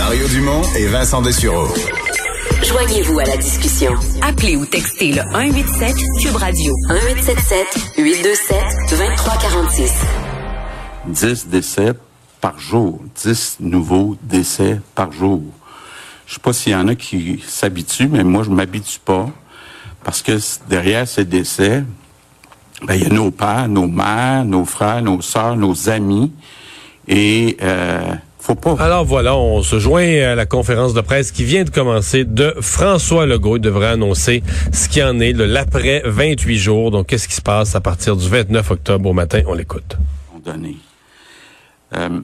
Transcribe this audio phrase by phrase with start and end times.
[0.00, 1.68] Mario Dumont et Vincent Dessureau.
[2.62, 3.92] Joignez-vous à la discussion.
[4.22, 8.56] Appelez ou textez le 187 Cube Radio 1877 827
[8.92, 9.92] 2346.
[11.06, 11.92] 10 décès
[12.40, 15.42] par jour, 10 nouveaux décès par jour.
[16.26, 19.28] Je sais pas s'il y en a qui s'habituent, mais moi je m'habitue pas
[20.02, 20.32] parce que
[20.66, 21.84] derrière ces décès,
[22.86, 26.32] ben, il y a nos pères, nos mères, nos frères, nos sœurs, nos amis
[27.06, 28.74] et euh, faut pas.
[28.78, 32.54] Alors voilà, on se joint à la conférence de presse qui vient de commencer de
[32.60, 33.56] François Legault.
[33.56, 36.90] Il devrait annoncer ce qui en est de l'après 28 jours.
[36.90, 39.42] Donc, qu'est-ce qui se passe à partir du 29 octobre au matin?
[39.46, 39.96] On l'écoute.
[41.96, 42.20] Euh,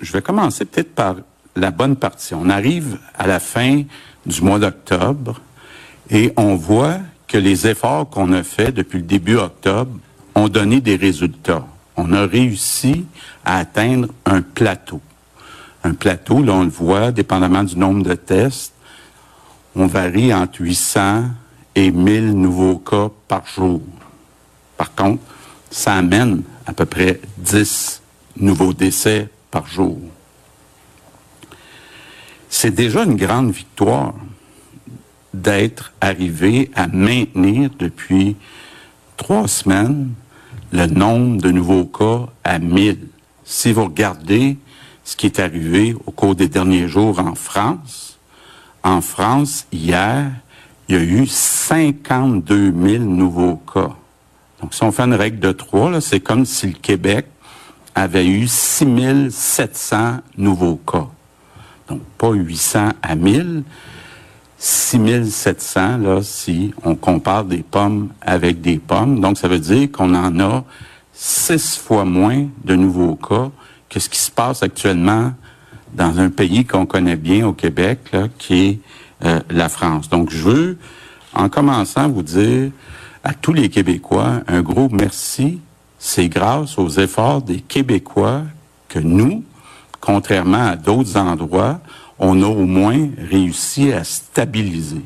[0.00, 1.16] je vais commencer peut-être par
[1.56, 2.34] la bonne partie.
[2.34, 3.82] On arrive à la fin
[4.24, 5.40] du mois d'octobre
[6.10, 9.92] et on voit que les efforts qu'on a faits depuis le début octobre
[10.34, 11.66] ont donné des résultats.
[11.96, 13.06] On a réussi
[13.46, 15.00] à atteindre un plateau.
[15.84, 18.74] Un plateau, là, on le voit, dépendamment du nombre de tests,
[19.76, 21.26] on varie entre 800
[21.76, 23.80] et 1000 nouveaux cas par jour.
[24.76, 25.22] Par contre,
[25.70, 28.02] ça amène à peu près 10
[28.38, 29.98] nouveaux décès par jour.
[32.48, 34.14] C'est déjà une grande victoire
[35.32, 38.36] d'être arrivé à maintenir depuis
[39.16, 40.14] trois semaines
[40.72, 42.98] le nombre de nouveaux cas à 1000.
[43.48, 44.58] Si vous regardez
[45.04, 48.18] ce qui est arrivé au cours des derniers jours en France,
[48.82, 50.32] en France, hier,
[50.88, 53.90] il y a eu 52 000 nouveaux cas.
[54.60, 57.26] Donc, si on fait une règle de trois, c'est comme si le Québec
[57.94, 61.06] avait eu 6 700 nouveaux cas.
[61.88, 63.62] Donc, pas 800 à 1000,
[64.58, 69.20] 6700 là si on compare des pommes avec des pommes.
[69.20, 70.64] Donc ça veut dire qu'on en a
[71.16, 73.50] six fois moins de nouveaux cas
[73.88, 75.32] que ce qui se passe actuellement
[75.94, 78.78] dans un pays qu'on connaît bien au Québec, là, qui est
[79.24, 80.10] euh, la France.
[80.10, 80.78] Donc je veux,
[81.32, 82.70] en commençant, vous dire
[83.24, 85.60] à tous les Québécois un gros merci.
[85.98, 88.42] C'est grâce aux efforts des Québécois
[88.88, 89.42] que nous,
[90.00, 91.80] contrairement à d'autres endroits,
[92.18, 95.02] on a au moins réussi à stabiliser.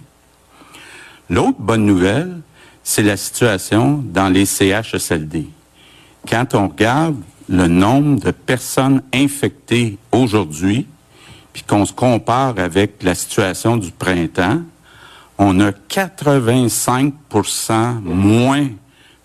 [1.29, 2.41] L'autre bonne nouvelle,
[2.83, 5.47] c'est la situation dans les CHSLD.
[6.29, 7.17] Quand on regarde
[7.49, 10.87] le nombre de personnes infectées aujourd'hui,
[11.53, 14.63] puis qu'on se compare avec la situation du printemps,
[15.39, 18.69] on a 85% moins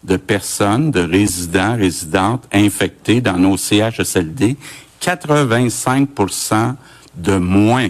[0.03, 4.57] de personnes, de résidents, résidentes infectées dans nos CHSLD.
[5.01, 6.75] 85%
[7.15, 7.89] de moins.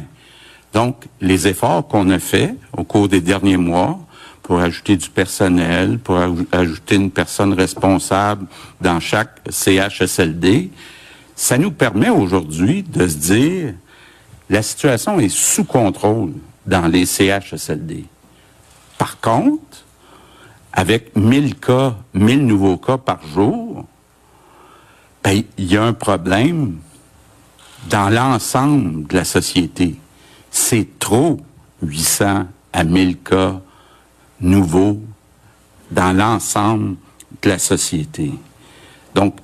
[0.74, 4.00] Donc, les efforts qu'on a faits au cours des derniers mois
[4.45, 6.19] pour ajouter du personnel, pour
[6.51, 8.45] ajouter une personne responsable
[8.79, 10.69] dans chaque CHSLD,
[11.35, 13.73] ça nous permet aujourd'hui de se dire
[14.47, 16.33] la situation est sous contrôle
[16.63, 18.06] dans les CHSLD.
[19.00, 19.83] Par contre,
[20.72, 23.88] avec 1000 cas, 1000 nouveaux cas par jour,
[25.23, 26.77] ben, il y a un problème
[27.89, 29.95] dans l'ensemble de la société.
[30.51, 31.39] C'est trop
[31.81, 33.59] 800 à 1000 cas
[34.40, 35.00] nouveaux
[35.91, 36.96] dans l'ensemble
[37.41, 38.34] de la société.
[39.13, 39.38] Donc,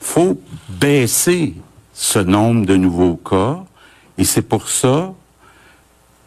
[0.00, 1.54] faut baisser
[1.92, 3.64] ce nombre de nouveaux cas
[4.18, 5.12] et c'est pour ça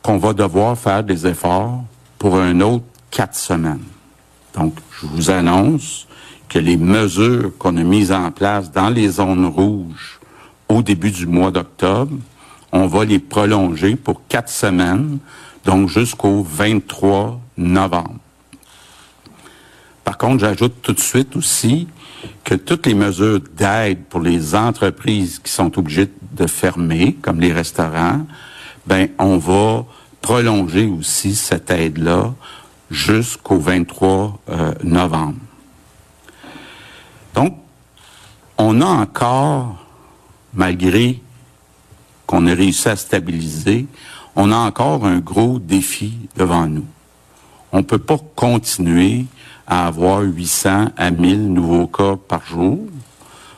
[0.02, 1.84] qu'on va devoir faire des efforts
[2.18, 3.84] pour un autre quatre semaines.
[4.54, 6.08] Donc, je vous annonce
[6.48, 10.20] que les mesures qu'on a mises en place dans les zones rouges
[10.68, 12.16] au début du mois d'octobre.
[12.72, 15.20] On va les prolonger pour quatre semaines,
[15.66, 18.16] donc jusqu'au 23 novembre.
[20.04, 21.88] Par contre, j'ajoute tout de suite aussi
[22.44, 27.54] que toutes les mesures d'aide pour les entreprises qui sont obligées de fermer, comme les
[27.54, 28.26] restaurants,
[28.86, 29.86] ben on va
[30.22, 32.34] prolonger aussi cette aide-là
[32.90, 35.38] jusqu'au 23 euh, novembre.
[37.36, 37.56] Donc,
[38.58, 39.78] on a encore
[40.54, 41.22] malgré
[42.26, 43.88] qu'on ait réussi à stabiliser,
[44.36, 46.86] on a encore un gros défi devant nous.
[47.72, 49.26] On ne peut pas continuer
[49.68, 52.80] à avoir 800 à 1000 nouveaux cas par jour.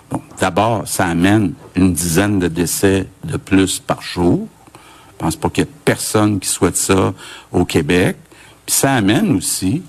[0.09, 4.47] Bon, d'abord, ça amène une dizaine de décès de plus par jour.
[4.75, 7.13] Je pense pas qu'il y ait personne qui souhaite ça
[7.51, 8.17] au Québec.
[8.65, 9.81] Puis ça amène aussi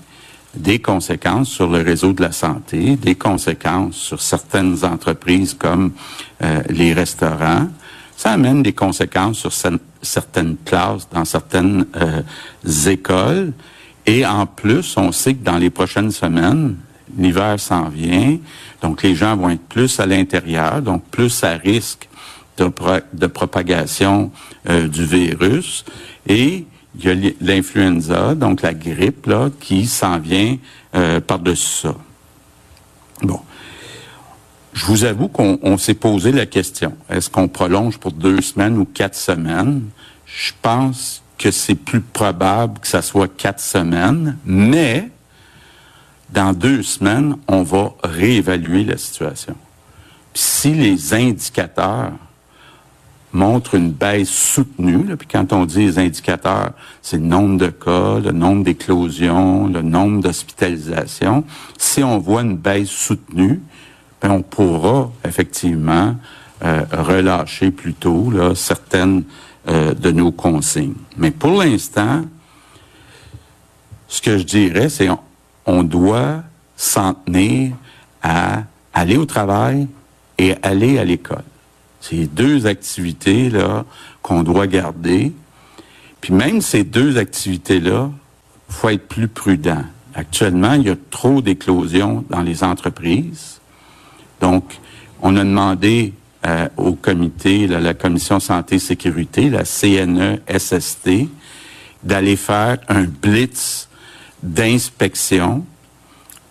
[0.55, 5.91] des conséquences sur le réseau de la santé, des conséquences sur certaines entreprises comme
[6.41, 7.67] euh, les restaurants.
[8.15, 9.79] Ça amène des conséquences sur certaines
[10.65, 12.21] classes dans certaines euh,
[12.89, 13.53] écoles.
[14.05, 16.75] Et en plus, on sait que dans les prochaines semaines,
[17.17, 18.37] l'hiver s'en vient,
[18.81, 22.09] donc les gens vont être plus à l'intérieur, donc plus à risque
[22.57, 24.31] de, propagation
[24.69, 25.85] euh, du virus.
[26.27, 26.65] Et
[26.99, 30.57] il y a l'influenza, donc la grippe, là, qui s'en vient
[30.95, 31.95] euh, par-dessus ça.
[33.21, 33.39] Bon.
[34.73, 36.93] Je vous avoue qu'on s'est posé la question.
[37.09, 39.83] Est-ce qu'on prolonge pour deux semaines ou quatre semaines?
[40.25, 45.09] Je pense que c'est plus probable que ça soit quatre semaines, mais
[46.31, 49.55] dans deux semaines, on va réévaluer la situation.
[50.35, 52.13] si les indicateurs
[53.33, 56.71] montrent une baisse soutenue, puis quand on dit les indicateurs,
[57.01, 61.43] c'est le nombre de cas, le nombre d'éclosions, le nombre d'hospitalisations.
[61.77, 63.61] Si on voit une baisse soutenue,
[64.31, 66.15] on pourra effectivement
[66.63, 69.23] euh, relâcher plus tôt là, certaines
[69.67, 70.95] euh, de nos consignes.
[71.17, 72.23] Mais pour l'instant,
[74.07, 75.09] ce que je dirais, c'est
[75.65, 76.43] on, doit
[76.75, 77.73] s'en tenir
[78.21, 79.87] à aller au travail
[80.37, 81.43] et aller à l'école.
[81.99, 83.49] C'est deux activités
[84.21, 85.33] qu'on doit garder.
[86.21, 88.11] Puis même ces deux activités-là,
[88.69, 89.83] faut être plus prudent.
[90.13, 93.52] Actuellement, il y a trop d'éclosions dans les entreprises.
[94.43, 94.77] Donc,
[95.21, 96.11] on a demandé
[96.45, 101.29] euh, au comité, la commission santé sécurité, la CNE-SST,
[102.03, 103.87] d'aller faire un blitz
[104.43, 105.65] d'inspection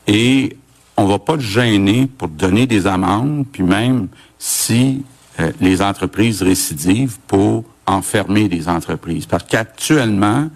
[0.06, 0.56] et
[0.96, 5.04] on va pas le gêner pour donner des amendes, puis même si
[5.40, 9.26] euh, les entreprises récidivent pour enfermer les entreprises.
[9.26, 10.48] Parce qu'actuellement,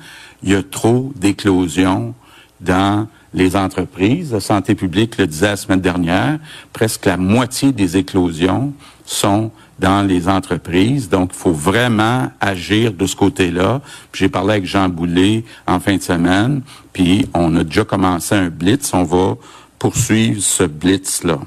[0.42, 2.14] il y a trop d'éclosions
[2.62, 3.06] dans
[3.36, 4.32] les entreprises.
[4.32, 6.40] La santé publique le disait la semaine dernière,
[6.72, 8.72] presque la moitié des éclosions
[9.04, 11.08] sont dans les entreprises.
[11.08, 13.82] Donc, il faut vraiment agir de ce côté-là.
[14.12, 16.62] J'ai parlé avec Jean Boulet en fin de semaine,
[16.92, 18.92] puis on a déjà commencé un blitz.
[18.94, 19.36] On va
[19.78, 21.38] poursuivre ce blitz-là.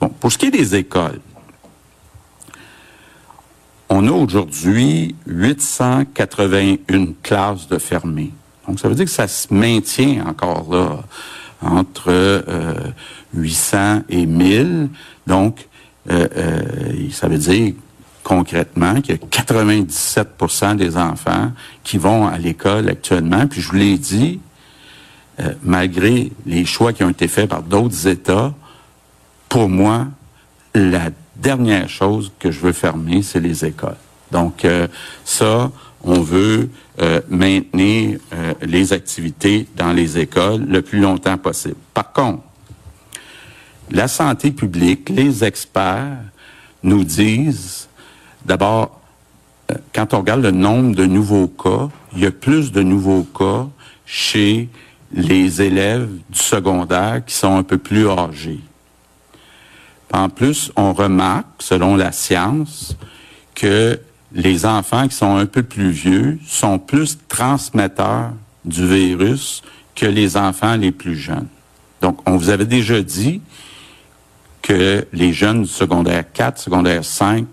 [0.00, 1.20] Bon, pour ce qui est des écoles,
[3.90, 8.32] on a aujourd'hui 881 classes de fermées.
[8.66, 11.02] Donc, ça veut dire que ça se maintient encore là
[11.62, 12.74] entre euh,
[13.34, 14.88] 800 et 1000.
[15.26, 15.68] Donc,
[16.10, 17.74] euh, euh, ça veut dire
[18.22, 21.52] concrètement qu'il y a 97% des enfants
[21.84, 23.46] qui vont à l'école actuellement.
[23.46, 24.40] Puis je vous l'ai dit,
[25.40, 28.52] euh, malgré les choix qui ont été faits par d'autres États,
[29.48, 30.06] pour moi,
[30.74, 33.96] la dernière chose que je veux fermer, c'est les écoles.
[34.30, 34.64] Donc
[35.24, 35.72] ça,
[36.02, 36.70] on veut
[37.00, 41.76] euh, maintenir euh, les activités dans les écoles le plus longtemps possible.
[41.92, 42.42] Par contre,
[43.90, 46.18] la santé publique, les experts
[46.82, 47.88] nous disent,
[48.44, 49.00] d'abord,
[49.70, 53.24] euh, quand on regarde le nombre de nouveaux cas, il y a plus de nouveaux
[53.24, 53.66] cas
[54.06, 54.68] chez
[55.12, 58.60] les élèves du secondaire qui sont un peu plus âgés.
[60.12, 62.96] En plus, on remarque, selon la science,
[63.54, 64.00] que
[64.32, 68.32] les enfants qui sont un peu plus vieux sont plus transmetteurs
[68.64, 69.62] du virus
[69.94, 71.48] que les enfants les plus jeunes.
[72.00, 73.42] Donc, on vous avait déjà dit
[74.62, 77.46] que les jeunes du secondaire 4, secondaire 5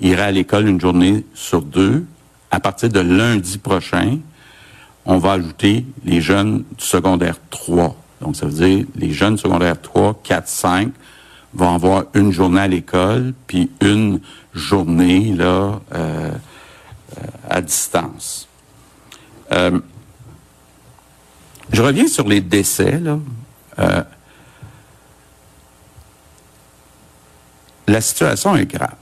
[0.00, 2.04] iraient à l'école une journée sur deux.
[2.50, 4.18] À partir de lundi prochain,
[5.04, 7.96] on va ajouter les jeunes du secondaire 3.
[8.20, 10.88] Donc, ça veut dire les jeunes secondaire 3, 4, 5
[11.54, 14.20] vont avoir une journée à l'école, puis une
[14.54, 16.30] journée là euh,
[17.16, 18.48] euh, à distance.
[19.52, 19.78] Euh,
[21.72, 22.98] je reviens sur les décès.
[22.98, 23.18] Là.
[27.86, 28.96] la situation est grave.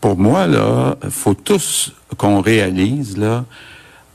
[0.00, 3.44] Pour moi, là, faut tous qu'on réalise là,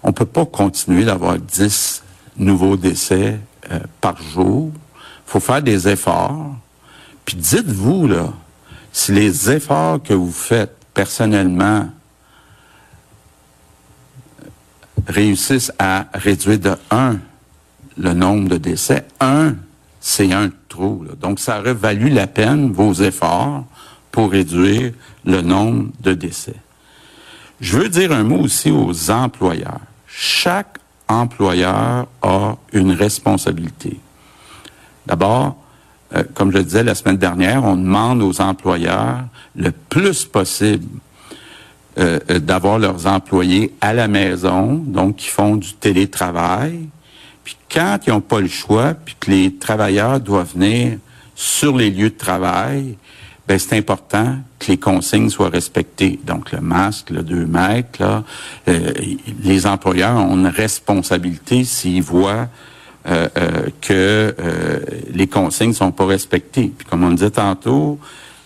[0.02, 2.04] on peut pas continuer d'avoir 10
[2.38, 3.40] nouveaux décès
[4.00, 4.72] par jour.
[5.26, 6.56] Faut faire des efforts.
[7.26, 8.34] Puis dites-vous là,
[8.92, 11.90] si les efforts que vous faites personnellement
[15.08, 17.18] réussissent à réduire de 1
[17.98, 19.56] le nombre de décès, 1,
[20.00, 21.06] c'est un trou.
[21.20, 23.66] Donc, ça aurait valu la peine, vos efforts,
[24.12, 24.92] pour réduire
[25.26, 26.56] le nombre de décès.
[27.60, 29.80] Je veux dire un mot aussi aux employeurs.
[30.08, 30.78] Chaque
[31.08, 34.00] employeur a une responsabilité.
[35.06, 35.63] D'abord,
[36.16, 39.22] euh, comme je le disais la semaine dernière, on demande aux employeurs
[39.56, 40.88] le plus possible
[42.00, 46.88] euh, euh, d'avoir leurs employés à la maison, donc qui font du télétravail.
[47.44, 50.98] Puis quand ils n'ont pas le choix, puis que les travailleurs doivent venir
[51.36, 52.96] sur les lieux de travail,
[53.48, 56.20] ben c'est important que les consignes soient respectées.
[56.26, 58.24] Donc le masque, le 2 mètres, là,
[59.44, 62.48] les employeurs ont une responsabilité s'ils voient
[63.06, 64.80] euh, euh, que euh,
[65.12, 66.72] les consignes sont pas respectées.
[66.78, 68.00] Puis comme on disait tantôt,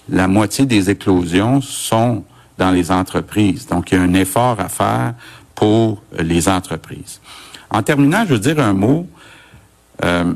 [0.09, 2.23] la moitié des éclosions sont
[2.57, 3.67] dans les entreprises.
[3.67, 5.13] Donc, il y a un effort à faire
[5.53, 7.19] pour les entreprises.
[7.69, 9.07] En terminant, je veux dire un mot
[10.03, 10.33] euh,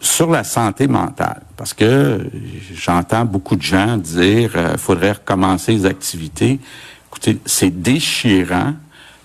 [0.00, 2.30] sur la santé mentale, parce que
[2.72, 6.60] j'entends beaucoup de gens dire euh, faudrait recommencer les activités.
[7.08, 8.74] Écoutez, c'est déchirant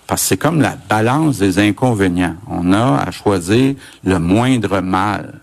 [0.06, 2.36] parce que c'est comme la balance des inconvénients.
[2.48, 5.40] On a à choisir le moindre mal.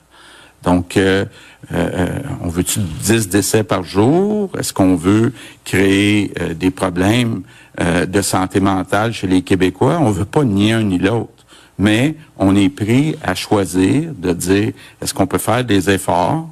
[0.63, 1.25] Donc, euh,
[1.71, 2.07] euh,
[2.41, 4.51] on veut-tu 10 décès par jour?
[4.57, 7.43] Est-ce qu'on veut créer euh, des problèmes
[7.79, 9.99] de santé mentale chez les Québécois?
[10.01, 11.45] On veut pas ni un ni l'autre.
[11.77, 16.49] Mais on est pris à choisir de dire, est-ce qu'on peut faire des efforts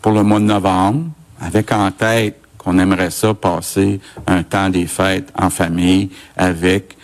[0.00, 1.04] pour le mois de novembre,
[1.42, 6.96] avec en tête qu'on aimerait ça passer un temps des fêtes en famille avec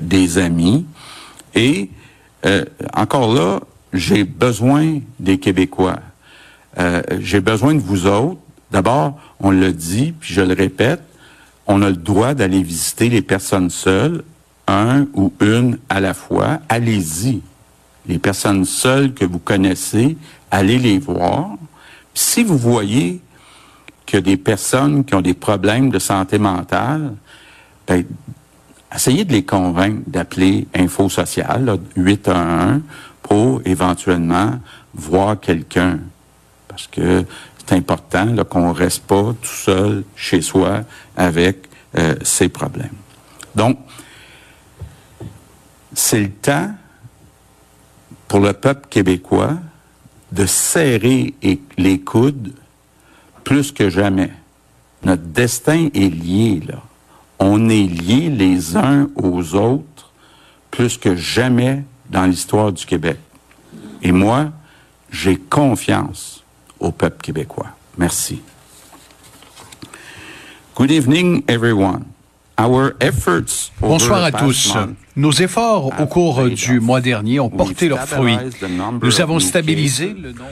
[0.00, 0.84] des amis.
[1.54, 1.90] Et
[2.94, 3.60] encore là,
[3.92, 6.00] j'ai besoin des Québécois.
[6.78, 8.40] Euh, j'ai besoin de vous autres.
[8.70, 11.02] D'abord, on le dit, puis je le répète,
[11.66, 14.24] on a le droit d'aller visiter les personnes seules,
[14.66, 16.60] un ou une à la fois.
[16.68, 17.42] Allez-y.
[18.06, 20.16] Les personnes seules que vous connaissez,
[20.50, 21.50] allez les voir.
[22.14, 23.20] si vous voyez
[24.16, 27.14] a des personnes qui ont des problèmes de santé mentale,
[27.86, 28.04] ben,
[28.94, 32.82] essayez de les convaincre d'appeler Info Social, 811,
[33.22, 34.58] pour éventuellement
[34.94, 35.98] voir quelqu'un.
[36.68, 37.24] Parce que
[37.58, 40.80] c'est important qu'on ne reste pas tout seul chez soi
[41.16, 42.94] avec euh, ses problèmes.
[43.54, 43.78] Donc,
[45.94, 46.74] c'est le temps
[48.28, 49.58] pour le peuple québécois
[50.32, 51.34] de serrer
[51.76, 52.52] les coudes
[53.44, 54.30] plus que jamais.
[55.04, 56.82] Notre destin est lié, là.
[57.38, 60.10] On est liés les uns aux autres
[60.70, 63.18] plus que jamais dans l'histoire du Québec.
[64.02, 64.52] Et moi,
[65.10, 66.44] j'ai confiance
[66.78, 67.68] au peuple québécois.
[67.98, 68.40] Merci.
[70.76, 72.04] Good evening, everyone.
[72.58, 74.74] Our efforts Bonsoir à tous.
[75.16, 78.38] Nos efforts au cours du mois dernier ont porté leurs fruits.
[79.02, 80.50] Nous avons stabilisé le nombre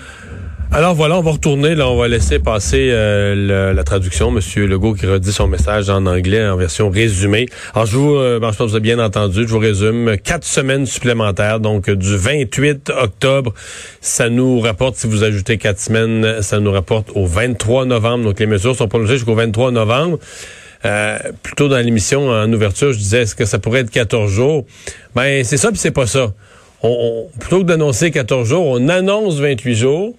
[0.72, 4.30] alors voilà, on va retourner, là, on va laisser passer euh, la traduction.
[4.30, 7.46] Monsieur Legault qui redit son message en anglais en version résumée.
[7.74, 10.16] Alors je vous, euh, je pense que vous avez bien entendu, je vous résume.
[10.22, 13.52] Quatre semaines supplémentaires, donc du 28 octobre,
[14.00, 18.24] ça nous rapporte, si vous ajoutez quatre semaines, ça nous rapporte au 23 novembre.
[18.24, 20.20] Donc les mesures sont prolongées jusqu'au 23 novembre.
[20.84, 24.64] Euh, plutôt dans l'émission en ouverture, je disais est-ce que ça pourrait être 14 jours?
[25.16, 26.32] Ben c'est ça puis c'est pas ça.
[26.82, 30.14] On, plutôt que d'annoncer 14 jours, on annonce 28 jours.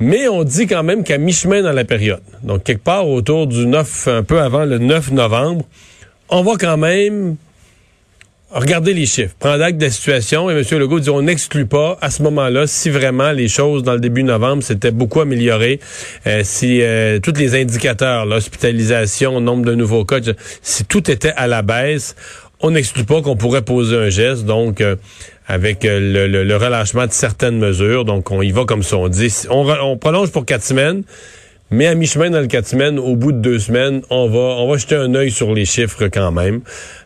[0.00, 3.66] Mais on dit quand même qu'à mi-chemin dans la période, donc quelque part autour du
[3.66, 5.64] 9, un peu avant le 9 novembre,
[6.28, 7.36] on va quand même
[8.54, 10.50] regarder les chiffres, prendre acte de la situation.
[10.50, 10.78] Et M.
[10.78, 14.22] Legault dit on n'exclut pas à ce moment-là si vraiment les choses dans le début
[14.22, 15.80] novembre s'étaient beaucoup améliorées,
[16.26, 20.20] euh, si euh, tous les indicateurs, l'hospitalisation, nombre de nouveaux cas,
[20.62, 22.14] si tout était à la baisse,
[22.60, 24.44] on n'exclut pas qu'on pourrait poser un geste.
[24.44, 24.96] Donc euh,
[25.46, 28.04] avec euh, le, relâchement de certaines mesures.
[28.04, 28.96] Donc, on y va comme ça.
[28.96, 31.02] On dit, on, prolonge pour quatre semaines,
[31.70, 34.70] mais à mi-chemin dans le quatre semaines, au bout de deux semaines, on va, on
[34.70, 36.60] va jeter un œil sur les chiffres quand même.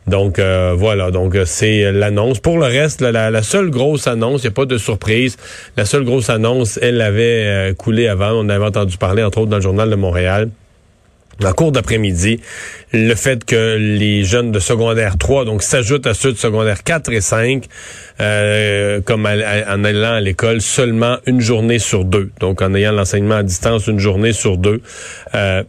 [0.07, 1.11] Donc, euh, voilà.
[1.11, 2.39] Donc, euh, c'est l'annonce.
[2.39, 5.37] Pour le reste, la, seule grosse annonce, il n'y a pas de surprise.
[5.77, 8.33] La seule grosse annonce, elle avait coulé avant.
[8.33, 10.49] On avait entendu parler, entre autres, dans le Journal de Montréal
[11.45, 12.41] en cours d'après-midi,
[12.93, 17.13] le fait que les jeunes de secondaire 3, donc s'ajoutent à ceux de secondaire 4
[17.13, 17.65] et 5,
[18.21, 22.31] euh, comme en allant à l'école seulement une journée sur deux.
[22.41, 24.81] Donc en ayant l'enseignement à distance une journée sur deux.
[25.35, 25.63] Euh,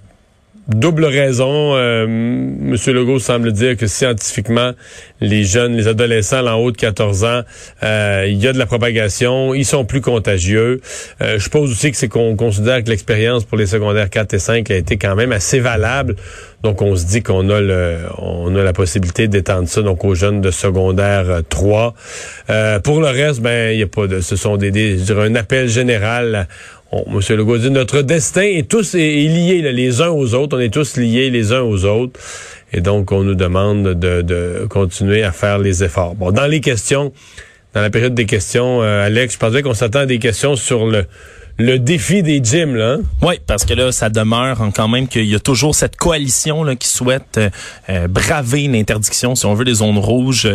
[0.70, 1.76] double raison.
[1.76, 4.72] Euh, Monsieur Legault semble dire que scientifiquement,
[5.20, 7.42] les jeunes, les adolescents en haut de 14 ans,
[7.84, 10.82] euh, il y a de la propagation, ils sont plus contagieux.
[11.22, 14.40] Euh, je suppose aussi que c'est qu'on considère que l'expérience pour les secondaires 4 et
[14.40, 16.16] 5 a été quand même assez valable.
[16.62, 20.14] Donc on se dit qu'on a le, on a la possibilité d'étendre ça donc aux
[20.14, 21.94] jeunes de secondaire 3.
[22.84, 25.26] pour le reste, ben il y a pas de, ce sont des, des je dirais
[25.26, 26.48] un appel général
[27.08, 30.58] Monsieur Legault dit notre destin est tous est, lié les uns aux autres.
[30.58, 32.20] On est tous liés les uns aux autres.
[32.74, 36.16] Et donc, on nous demande de, continuer à faire les efforts.
[36.16, 37.14] Bon, dans les questions,
[37.74, 40.88] dans la période des questions, euh, Alex, je pensais qu'on s'attend à des questions sur
[40.88, 41.06] le,
[41.58, 42.94] le défi des gyms, là.
[42.94, 43.02] Hein?
[43.22, 46.76] Oui, parce que là, ça demeure quand même qu'il y a toujours cette coalition là,
[46.76, 47.50] qui souhaite euh,
[47.90, 50.48] euh, braver l'interdiction, si on veut, des zones rouges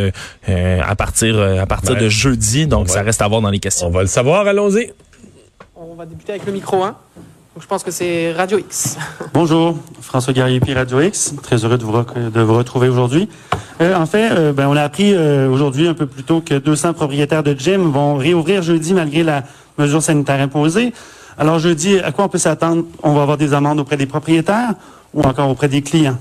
[0.49, 2.67] à partir à partir de jeudi.
[2.67, 3.87] Donc, ça reste à voir dans les questions.
[3.87, 4.49] On va le savoir.
[4.49, 4.91] Allons-y
[5.77, 6.89] on va débuter avec le micro 1.
[6.89, 8.97] Donc je pense que c'est Radio X.
[9.35, 11.35] Bonjour, François Garrier-Puis Radio X.
[11.43, 13.29] Très heureux de vous, de vous retrouver aujourd'hui.
[13.81, 16.55] Euh, en fait, euh, ben, on a appris euh, aujourd'hui un peu plus tôt que
[16.55, 19.45] 200 propriétaires de gym vont réouvrir jeudi malgré la
[19.79, 20.93] mesure sanitaire imposée.
[21.39, 22.85] Alors jeudi, à quoi on peut s'attendre?
[23.03, 24.75] On va avoir des amendes auprès des propriétaires.
[25.13, 26.19] ou encore auprès des clients?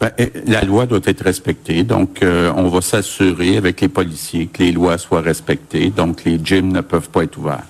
[0.00, 0.12] Ben,
[0.46, 4.70] la loi doit être respectée, donc euh, on va s'assurer avec les policiers que les
[4.70, 7.64] lois soient respectées, donc les gyms ne peuvent pas être ouverts.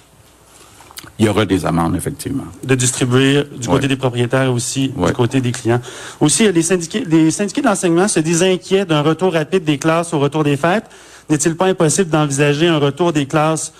[1.19, 2.45] Il y aura des amendes, effectivement.
[2.65, 5.81] De distribuer du côté des propriétaires aussi, du côté des clients.
[6.21, 10.19] Aussi, les syndiqués, les syndiqués d'enseignement se disent inquiets d'un retour rapide des classes au
[10.19, 10.87] retour des fêtes.
[11.29, 13.73] N'est-il pas impossible d'envisager un retour des classes,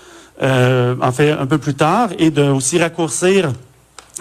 [0.43, 3.53] euh, en fait, un peu plus tard et de aussi raccourcir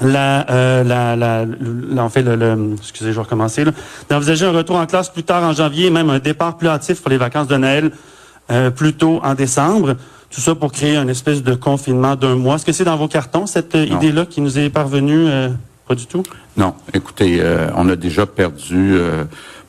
[0.02, 3.64] la, euh, la, la, en fait, le, excusez, je vais recommencer,
[4.10, 7.10] d'envisager un retour en classe plus tard en janvier, même un départ plus hâtif pour
[7.10, 7.92] les vacances de Noël
[8.52, 9.96] euh, plus tôt en décembre.
[10.30, 12.56] Tout ça pour créer une espèce de confinement d'un mois.
[12.56, 15.28] Est-ce que c'est dans vos cartons, cette euh, idée-là qui nous est parvenue?
[15.28, 15.50] Euh,
[15.88, 16.24] pas du tout?
[16.58, 16.76] Non.
[16.94, 18.98] Écoutez, euh, on a déjà perdu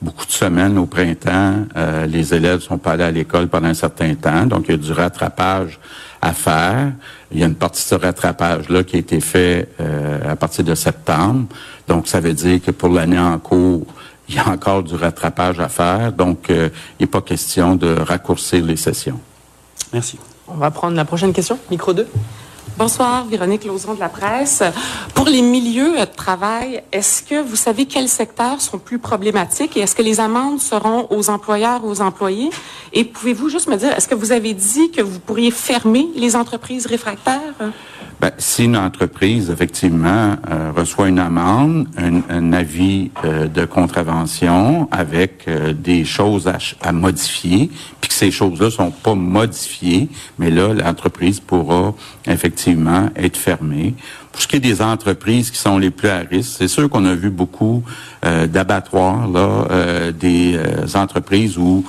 [0.02, 1.66] beaucoup de semaines au printemps.
[2.08, 4.78] les élèves sont pas allés à l'école pendant un certain temps, donc il y a
[4.78, 5.78] du rattrapage
[6.20, 6.92] à faire.
[7.30, 9.68] Il y a une partie de ce rattrapage-là qui a été fait
[10.28, 11.46] à partir de septembre.
[11.86, 13.86] Donc, ça veut dire que pour l'année en cours,
[14.28, 16.12] il y a encore du rattrapage à faire.
[16.12, 19.20] Donc, il n'est pas question de raccourcir les sessions.
[19.92, 20.18] Merci.
[20.50, 21.58] On va prendre la prochaine question.
[21.70, 22.06] Micro 2.
[22.78, 24.62] Bonsoir, Véronique Lauzon de la presse.
[25.14, 29.80] Pour les milieux de travail, est-ce que vous savez quels secteurs sont plus problématiques et
[29.80, 32.50] est-ce que les amendes seront aux employeurs ou aux employés?
[32.92, 36.36] Et pouvez-vous juste me dire, est-ce que vous avez dit que vous pourriez fermer les
[36.36, 37.54] entreprises réfractaires?
[38.20, 45.44] Ben, si une entreprise, effectivement, euh, reçoit une amende, un, avis euh, de contravention avec
[45.46, 47.70] euh, des choses à, à, modifier,
[48.00, 51.94] puis que ces choses-là sont pas modifiées, mais là, l'entreprise pourra
[52.26, 53.94] effectivement être fermée.
[54.32, 57.04] Pour ce qui est des entreprises qui sont les plus à risque, c'est sûr qu'on
[57.04, 57.82] a vu beaucoup
[58.22, 60.56] d'abattoirs, là, des
[60.94, 61.84] entreprises où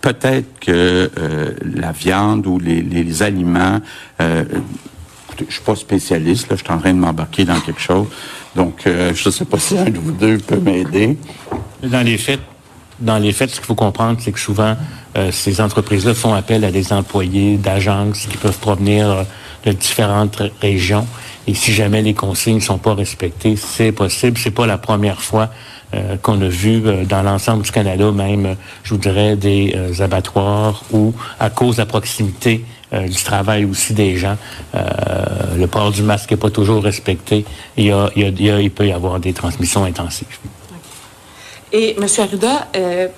[0.00, 3.80] peut-être que euh, la viande ou les, aliments,
[4.20, 4.44] euh,
[5.38, 8.06] je suis pas spécialiste, là, je suis en train de m'embarquer dans quelque chose,
[8.54, 11.16] donc euh, je ne sais pas si un de vous deux peut m'aider.
[11.82, 12.40] Dans les faits,
[12.98, 14.76] dans les faits, ce qu'il faut comprendre, c'est que souvent,
[15.30, 19.24] ces entreprises-là font appel à des employés d'agences qui peuvent provenir
[19.64, 21.06] de différentes régions.
[21.46, 24.38] Et si jamais les consignes ne sont pas respectées, c'est possible.
[24.38, 25.50] C'est pas la première fois
[26.22, 30.82] qu'on a vu euh, dans l'ensemble du Canada, même, je vous dirais, des euh, abattoirs
[30.92, 34.38] où, à cause de la proximité du travail aussi des gens,
[34.72, 37.44] le port du masque n'est pas toujours respecté.
[37.76, 40.38] Il, y a, il, y a, il, peut y avoir des transmissions intensives.
[41.70, 42.06] Et M.
[42.18, 42.68] Arruda,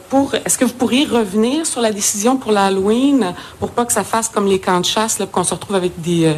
[0.09, 4.02] pour est-ce que vous pourriez revenir sur la décision pour l'Halloween pour pas que ça
[4.02, 6.35] fasse comme les camps de chasse, qu'on se retrouve avec des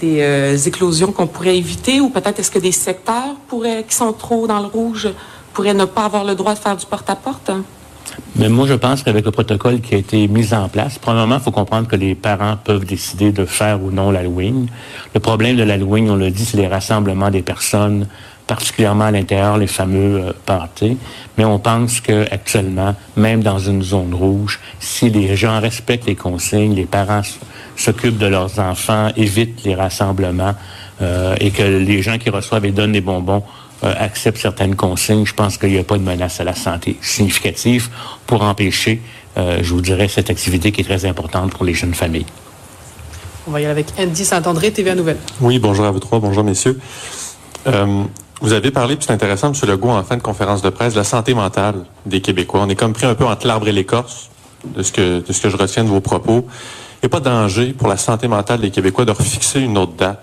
[0.00, 4.46] des éclosions qu'on pourrait éviter, ou peut-être est-ce que des secteurs pourraient qui sont trop
[4.46, 5.10] dans le rouge
[5.52, 7.50] pourrait ne pas avoir le droit de faire du porte-à-porte?
[8.36, 11.40] Mais moi, je pense qu'avec le protocole qui a été mis en place, premièrement, il
[11.42, 14.68] faut comprendre que les parents peuvent décider de faire ou non l'Halloween.
[15.14, 18.06] Le problème de l'Halloween, on le dit, c'est les rassemblements des personnes,
[18.46, 20.96] particulièrement à l'intérieur, les fameux euh, parties.
[21.38, 26.74] Mais on pense qu'actuellement, même dans une zone rouge, si les gens respectent les consignes,
[26.74, 27.22] les parents
[27.76, 30.54] s'occupent de leurs enfants, évitent les rassemblements
[31.00, 33.42] euh, et que les gens qui reçoivent et donnent des bonbons
[33.84, 36.96] euh, accepte certaines consignes, je pense qu'il n'y a pas de menace à la santé
[37.00, 37.88] significative
[38.26, 39.02] pour empêcher,
[39.36, 42.26] euh, je vous dirais, cette activité qui est très importante pour les jeunes familles.
[43.46, 45.16] On va y aller avec Andy Saint-André, TVA Nouvelle.
[45.40, 46.78] Oui, bonjour à vous trois, bonjour messieurs.
[47.66, 48.04] Euh,
[48.40, 49.68] vous avez parlé, puis c'est intéressant, M.
[49.68, 52.60] Legault, en fin de conférence de presse, de la santé mentale des Québécois.
[52.62, 54.30] On est comme pris un peu entre l'arbre et l'écorce
[54.64, 56.46] de ce que de ce que je retiens de vos propos.
[57.02, 59.76] Il n'y a pas de danger pour la santé mentale des Québécois de refixer une
[59.76, 60.20] autre date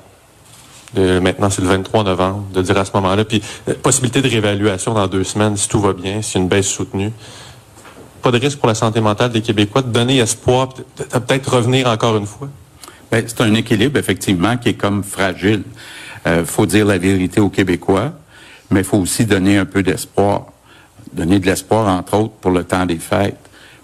[0.96, 3.26] maintenant, c'est le 23 novembre, de dire à ce moment-là.
[3.26, 6.68] Puis, euh, possibilité de réévaluation dans deux semaines, si tout va bien, si une baisse
[6.68, 7.12] soutenue.
[8.22, 12.18] Pas de risque pour la santé mentale des Québécois, de donner espoir, peut-être revenir encore
[12.18, 12.50] une fois?
[13.12, 15.64] Ben, c'est un équilibre, effectivement, qui est comme fragile.
[16.26, 18.12] Il euh, faut dire la vérité aux Québécois,
[18.70, 20.48] mais il faut aussi donner un peu d'espoir.
[21.14, 23.38] Donner de l'espoir, entre autres, pour le temps des fêtes.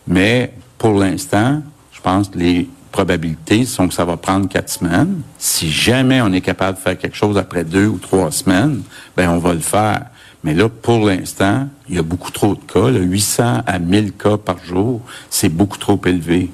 [0.08, 5.22] Mais, pour l'instant, je pense que les probabilités sont que ça va prendre quatre semaines.
[5.38, 8.84] Si jamais on est capable de faire quelque chose après deux ou trois semaines,
[9.18, 10.06] ben on va le faire.
[10.46, 12.88] Mais là, pour l'instant, il y a beaucoup trop de cas.
[12.88, 16.52] 800 à 1000 cas par jour, c'est beaucoup trop élevé.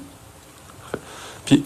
[1.44, 1.62] Puis,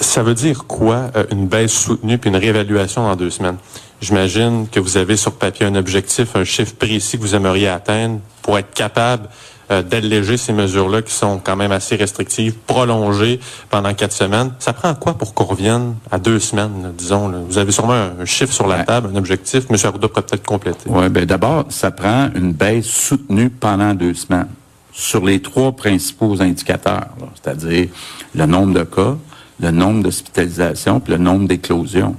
[0.00, 3.56] ça veut dire quoi, euh, une baisse soutenue puis une réévaluation dans deux semaines?
[4.00, 8.20] J'imagine que vous avez sur papier un objectif, un chiffre précis que vous aimeriez atteindre
[8.42, 9.28] pour être capable
[9.70, 14.52] euh, d'alléger ces mesures-là qui sont quand même assez restrictives, prolongées pendant quatre semaines.
[14.58, 17.30] Ça prend quoi pour qu'on revienne à deux semaines, disons?
[17.48, 19.64] Vous avez sûrement un, chiffre sur la table, un objectif.
[19.70, 19.76] M.
[19.84, 20.88] Arruda pourrait peut-être compléter.
[20.88, 24.48] Oui, bien d'abord, ça prend une baisse soutenue pendant deux semaines
[24.92, 27.88] sur les trois principaux indicateurs, c'est-à-dire
[28.34, 29.16] le nombre de cas,
[29.60, 32.16] le nombre d'hospitalisations puis le nombre d'éclosions.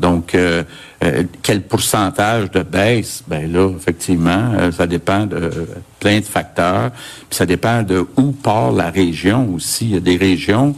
[0.00, 0.64] Donc, euh,
[1.04, 3.22] euh, quel pourcentage de baisse?
[3.26, 5.50] Ben là, effectivement, euh, ça dépend de
[5.98, 6.90] plein de facteurs.
[7.28, 9.86] Puis ça dépend de où part la région aussi.
[9.86, 10.74] Il y a des régions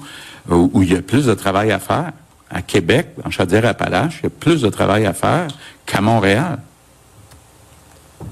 [0.51, 2.13] où, il y a plus de travail à faire.
[2.51, 5.49] À Québec, en Chaudière-Appalaches, il y a plus de travail à faire
[5.87, 6.59] qu'à Montréal.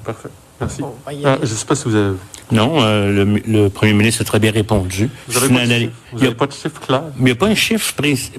[0.05, 0.29] Parfait.
[0.61, 0.83] Merci.
[1.25, 2.17] Ah, je ne sais pas si vous avez...
[2.53, 5.09] Non, euh, le, premier ministre a très bien répondu.
[5.29, 7.05] Vous n'avez pas, de chiffre clair?
[7.19, 7.95] Il n'y a pas un chiffre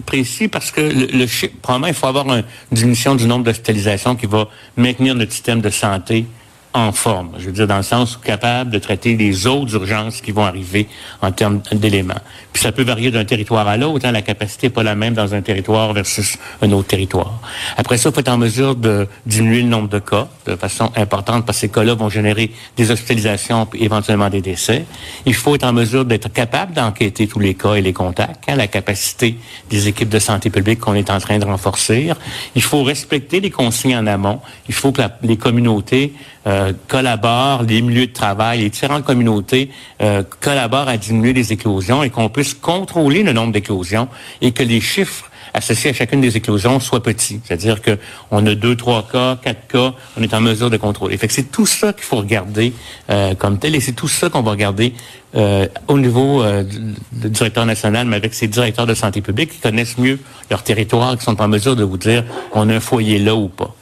[0.05, 4.25] précis, parce que le, chiffre, probablement, il faut avoir une diminution du nombre d'hospitalisations qui
[4.25, 6.25] va maintenir notre système de santé
[6.73, 7.31] en forme.
[7.37, 10.87] Je veux dire, dans le sens capable de traiter les autres urgences qui vont arriver
[11.21, 12.13] en termes d'éléments.
[12.53, 14.05] Puis ça peut varier d'un territoire à l'autre.
[14.05, 17.39] Hein, la capacité n'est pas la même dans un territoire versus un autre territoire.
[17.77, 20.91] Après ça, il faut être en mesure de diminuer le nombre de cas de façon
[20.95, 24.85] importante parce que ces cas-là vont générer des hospitalisations et éventuellement des décès.
[25.25, 28.49] Il faut être en mesure d'être capable d'enquêter tous les cas et les contacts.
[28.49, 29.37] Hein, la capacité
[29.69, 32.11] des équipes de santé publique qu'on est en train de renforcer.
[32.55, 34.39] Il faut respecter les consignes en amont.
[34.67, 36.13] Il faut que les communautés
[36.47, 39.69] euh, collaborent, les milieux de travail, les différentes communautés
[40.01, 44.07] euh, collaborent à diminuer les éclosions et qu'on puisse contrôler le nombre d'éclosions
[44.41, 47.39] et que les chiffres associés à chacune des éclosions soient petits.
[47.43, 47.97] C'est-à-dire que
[48.31, 51.17] on a deux, trois cas, quatre cas, on est en mesure de contrôler.
[51.17, 52.73] Fait c'est tout ça qu'il faut regarder
[53.09, 54.93] euh, comme tel et c'est tout ça qu'on va regarder
[55.35, 59.59] euh, au niveau euh, du directeur national, mais avec ses directeurs de santé publique qui
[59.59, 62.23] connaissent mieux leur territoire, qui sont en mesure de vous dire
[62.53, 63.75] on a un foyer là ou pas.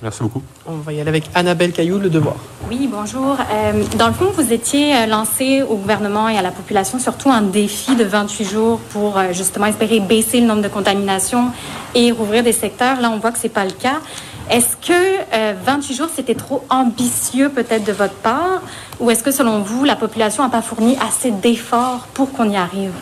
[0.00, 0.42] Merci beaucoup.
[0.64, 2.36] On va y aller avec Annabelle Caillou, Le Devoir.
[2.70, 3.36] Oui, bonjour.
[3.50, 7.30] Euh, dans le fond, vous étiez euh, lancé au gouvernement et à la population surtout
[7.30, 11.50] un défi de 28 jours pour euh, justement espérer baisser le nombre de contaminations
[11.96, 13.00] et rouvrir des secteurs.
[13.00, 14.00] Là, on voit que c'est pas le cas.
[14.50, 18.62] Est-ce que 28 jours, c'était trop ambitieux peut-être de votre part?
[18.98, 22.56] Ou est-ce que selon vous, la population n'a pas fourni assez d'efforts pour qu'on y
[22.56, 22.92] arrive?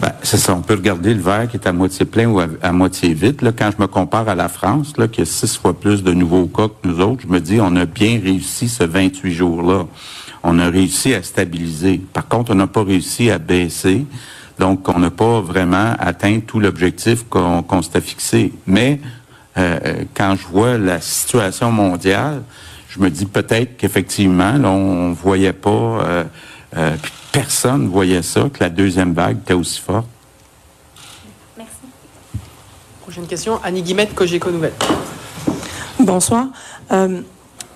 [0.00, 0.54] Ben, c'est ça.
[0.54, 3.42] On peut regarder le verre qui est à moitié plein ou à, moitié vide.
[3.42, 6.12] Là, quand je me compare à la France, là, qui a six fois plus de
[6.12, 9.86] nouveaux cas que nous autres, je me dis, on a bien réussi ce 28 jours-là.
[10.44, 12.00] On a réussi à stabiliser.
[12.12, 14.06] Par contre, on n'a pas réussi à baisser.
[14.60, 18.52] Donc, on n'a pas vraiment atteint tout l'objectif qu'on s'était fixé.
[18.66, 19.00] Mais
[19.56, 22.42] euh, quand je vois la situation mondiale,
[22.88, 25.70] je me dis peut-être qu'effectivement, on, ne voyait pas.
[25.70, 26.24] Euh,
[26.76, 26.96] euh,
[27.32, 30.06] personne ne voyait ça, que la deuxième vague était aussi forte.
[31.56, 31.72] Merci.
[33.02, 34.74] Prochaine question, Annie Guimette, Cogeco Nouvelle.
[36.00, 36.46] Bonsoir.
[36.92, 37.20] Euh,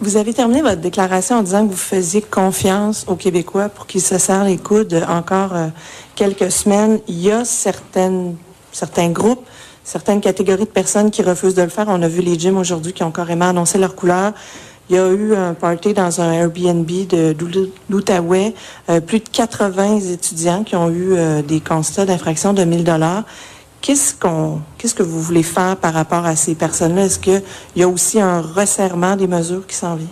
[0.01, 4.03] vous avez terminé votre déclaration en disant que vous faisiez confiance aux Québécois pour qu'ils
[4.03, 5.69] se serrent les coudes encore euh,
[6.17, 6.99] quelques semaines.
[7.07, 8.37] Il y a certaines,
[8.73, 9.47] certains groupes,
[9.85, 11.87] certaines catégories de personnes qui refusent de le faire.
[11.88, 14.33] On a vu les gyms aujourd'hui qui ont carrément annoncé leur couleur.
[14.92, 17.35] Il y a eu un party dans un Airbnb de
[17.88, 18.52] l'Outaouais,
[18.90, 23.24] euh, plus de 80 étudiants qui ont eu euh, des constats d'infraction de 1000 dollars.
[23.81, 27.07] Qu'est-ce qu'on, qu'est-ce que vous voulez faire par rapport à ces personnes-là?
[27.07, 27.42] Est-ce qu'il
[27.74, 30.09] y a aussi un resserrement des mesures qui s'en vient?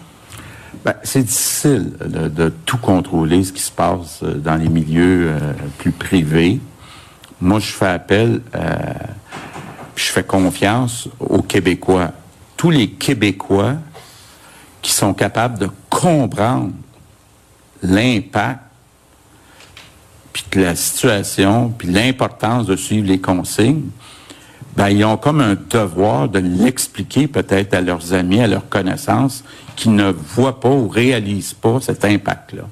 [0.83, 5.31] Ben, c'est difficile de, tout contrôler ce qui se passe euh, dans les milieux
[5.77, 6.59] plus privés.
[7.39, 8.41] Moi, je fais appel,
[9.95, 12.13] je fais confiance aux Québécois.
[12.57, 13.75] Tous les Québécois
[14.83, 16.73] qui sont capables de comprendre
[17.83, 18.61] l'impact,
[20.33, 23.91] puis la situation, puis l'importance de suivre les consignes,
[24.77, 29.45] ben, ils ont comme un devoir de l'expliquer peut-être à leurs amis, à leurs connaissances,
[29.77, 32.63] qui ne voient pas ou réalisent pas cet impact-là.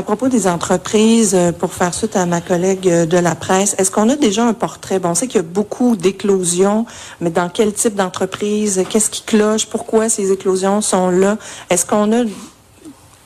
[0.00, 3.74] À propos des entreprises, euh, pour faire suite à ma collègue euh, de la presse,
[3.76, 4.98] est-ce qu'on a déjà un portrait?
[4.98, 6.86] Bon, on sait qu'il y a beaucoup d'éclosions,
[7.20, 8.82] mais dans quel type d'entreprise?
[8.88, 9.66] Qu'est-ce qui cloche?
[9.66, 11.36] Pourquoi ces éclosions sont là?
[11.68, 12.24] Est-ce qu'on a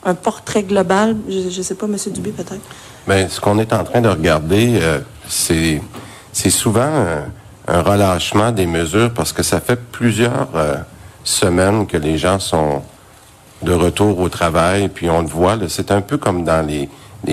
[0.03, 1.15] un portrait global?
[1.29, 1.95] Je ne sais pas, M.
[2.07, 2.59] Dubé, peut-être?
[3.07, 5.81] Bien, ce qu'on est en train de regarder, euh, c'est,
[6.33, 6.91] c'est souvent
[7.69, 10.49] un, relâchement des mesures parce que ça fait plusieurs
[11.23, 12.81] semaines que les gens sont
[13.61, 16.89] de retour au travail, puis on le voit, c'est un peu comme dans les,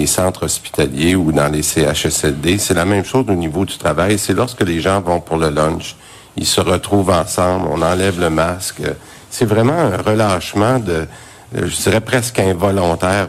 [0.06, 2.56] centres hospitaliers ou dans les CHSLD.
[2.58, 4.18] C'est la même chose au niveau du travail.
[4.18, 5.96] C'est lorsque les gens vont pour le lunch,
[6.36, 8.80] ils se retrouvent ensemble, on enlève le masque.
[9.28, 11.06] C'est vraiment un relâchement de,
[11.54, 13.28] je dirais presque involontaire.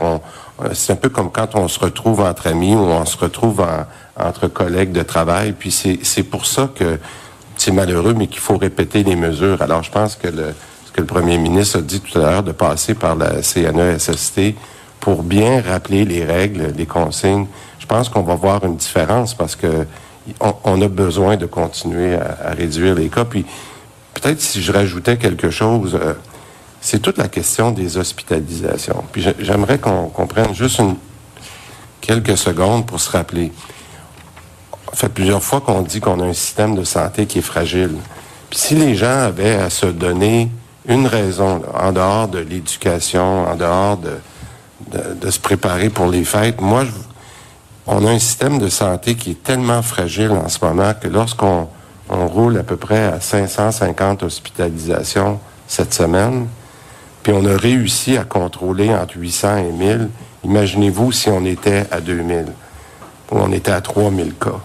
[0.71, 3.65] c'est un peu comme quand on se retrouve entre amis ou on se retrouve
[4.17, 5.51] entre collègues de travail.
[5.51, 6.97] Puis c'est pour ça que
[7.58, 9.62] c'est malheureux, mais qu'il faut répéter les mesures.
[9.62, 10.53] Alors je pense que le,
[10.93, 14.56] que le premier ministre a dit tout à l'heure, de passer par la CNESST
[14.99, 17.47] pour bien rappeler les règles, les consignes.
[17.79, 19.86] Je pense qu'on va voir une différence parce que
[20.39, 23.25] on, a besoin de continuer à, réduire les cas.
[23.25, 23.45] Puis
[24.13, 26.13] peut-être si je rajoutais quelque chose, euh,
[26.79, 29.03] c'est toute la question des hospitalisations.
[29.12, 30.95] Puis j'aimerais qu'on prenne juste une,
[31.99, 33.51] quelques secondes pour se rappeler.
[34.93, 37.95] ça fait plusieurs fois qu'on dit qu'on a un système de santé qui est fragile.
[38.49, 40.49] Puis si les gens avaient à se donner
[40.88, 44.17] une raison, en dehors de l'éducation, en dehors de,
[45.15, 46.84] de, se préparer pour les fêtes, moi,
[47.88, 51.67] on a un système de santé qui est tellement fragile en ce moment que lorsqu'on
[52.10, 56.48] on roule à peu près à 550 hospitalisations cette semaine,
[57.24, 60.10] puis on a réussi à contrôler entre 800 et 1000.
[60.43, 62.48] Imaginez-vous si on était à 2000,
[63.32, 64.60] ou on était à 3000 cas.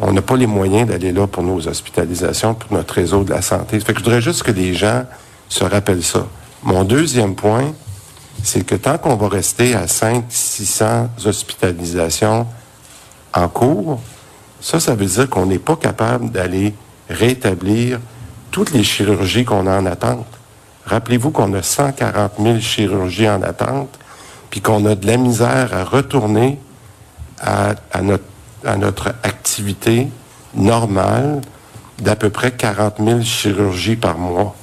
[0.00, 3.40] On n'a pas les moyens d'aller là pour nos hospitalisations, pour notre réseau de la
[3.40, 3.78] santé.
[3.78, 5.04] Fait que je voudrais juste que les gens
[5.52, 6.26] se rappellent ça.
[6.62, 7.74] Mon deuxième point,
[8.42, 12.46] c'est que tant qu'on va rester à 5 600 hospitalisations
[13.34, 14.00] en cours,
[14.62, 16.72] ça, ça veut dire qu'on n'est pas capable d'aller
[17.10, 18.00] rétablir
[18.50, 20.26] toutes les chirurgies qu'on a en attente.
[20.86, 23.98] Rappelez-vous qu'on a 140 000 chirurgies en attente,
[24.48, 26.58] puis qu'on a de la misère à retourner
[27.40, 28.24] à, notre,
[28.64, 30.08] à notre activité
[30.54, 31.42] normale
[31.98, 34.56] d'à peu près 40 000 chirurgies par mois.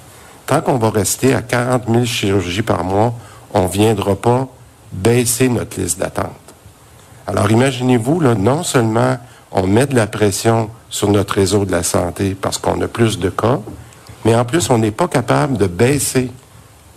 [0.50, 3.14] Tant qu'on va rester à 40 000 chirurgies par mois,
[3.54, 4.48] on ne viendra pas
[4.92, 6.26] baisser notre liste d'attente.
[7.28, 9.20] Alors imaginez-vous, là, non seulement
[9.52, 13.20] on met de la pression sur notre réseau de la santé parce qu'on a plus
[13.20, 13.60] de cas,
[14.26, 16.32] mais en plus, on n'est pas capable de baisser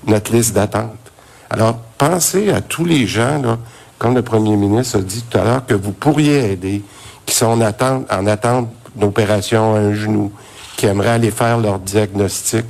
[0.07, 1.12] notre liste d'attente.
[1.51, 3.59] Alors, pensez à tous les gens, là,
[3.99, 6.83] comme le premier ministre a dit tout à l'heure, que vous pourriez aider,
[7.27, 10.33] qui sont en attente, en attente d'opération à un genou,
[10.75, 12.65] qui aimeraient aller faire leur diagnostic.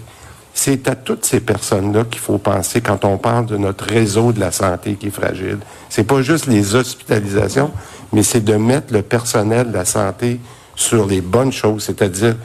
[0.54, 4.40] C'est à toutes ces personnes-là qu'il faut penser quand on parle de notre réseau de
[4.40, 5.58] la santé qui est fragile.
[5.88, 7.70] C'est pas juste les hospitalisations,
[8.12, 10.40] mais c'est de mettre le personnel de la santé
[10.74, 12.36] sur les bonnes choses, c'est-à-dire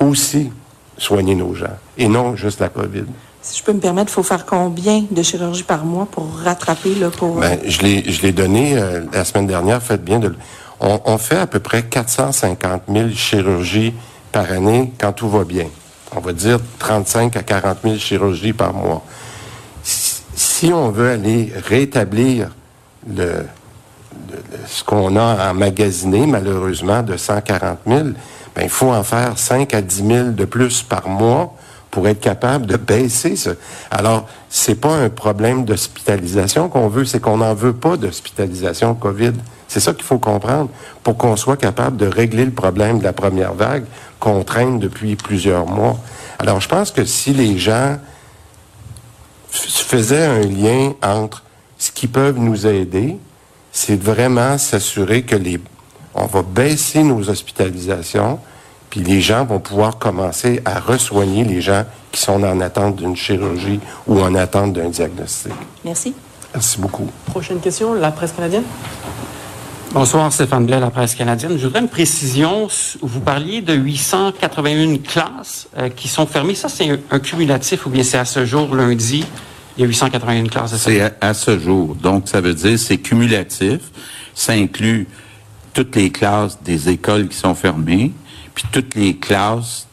[0.00, 0.50] aussi
[0.98, 3.04] soigner nos gens et non juste la COVID.
[3.40, 6.94] Si je peux me permettre, il faut faire combien de chirurgies par mois pour rattraper
[6.94, 7.36] le pour...
[7.36, 10.32] Ben, je l'ai donné euh, la semaine dernière, faites bien de
[10.78, 13.94] on, on, fait à peu près 450 000 chirurgies
[14.30, 15.66] par année quand tout va bien.
[16.14, 19.02] On va dire 35 à 40 000 chirurgies par mois.
[19.82, 22.50] Si, on veut aller rétablir
[24.66, 28.00] ce qu'on a emmagasiné, malheureusement, de 140 000,
[28.54, 31.54] ben, il faut en faire 5 à 10 000 de plus par mois
[31.90, 33.52] pour être capable de baisser ça.
[33.90, 39.32] Alors, c'est pas un problème d'hospitalisation qu'on veut, c'est qu'on n'en veut pas d'hospitalisation COVID.
[39.72, 40.68] C'est ça qu'il faut comprendre
[41.02, 43.86] pour qu'on soit capable de régler le problème de la première vague
[44.20, 45.96] qu'on traîne depuis plusieurs mois.
[46.38, 47.96] Alors, je pense que si les gens
[49.50, 51.42] faisaient un lien entre
[51.78, 53.16] ce qui peuvent nous aider,
[53.72, 55.58] c'est vraiment s'assurer que les
[56.14, 58.40] on va baisser nos hospitalisations,
[58.90, 63.16] puis les gens vont pouvoir commencer à resoigner les gens qui sont en attente d'une
[63.16, 65.54] chirurgie ou en attente d'un diagnostic.
[65.82, 66.12] Merci.
[66.52, 67.08] Merci beaucoup.
[67.24, 68.64] Prochaine question, la presse canadienne.
[69.94, 71.58] Bonsoir, Stéphane Blais, la presse canadienne.
[71.58, 72.66] Je voudrais une précision.
[73.02, 76.54] Vous parliez de 881 classes euh, qui sont fermées.
[76.54, 79.26] Ça, c'est un, cumulatif ou bien c'est à ce jour, lundi,
[79.76, 80.76] il y a 881 classes?
[80.76, 81.94] C'est à, à, ce jour.
[81.94, 83.80] Donc, ça veut dire c'est cumulatif.
[84.34, 85.06] Ça inclut
[85.74, 88.12] toutes les classes des écoles qui sont fermées,
[88.54, 89.86] puis toutes les classes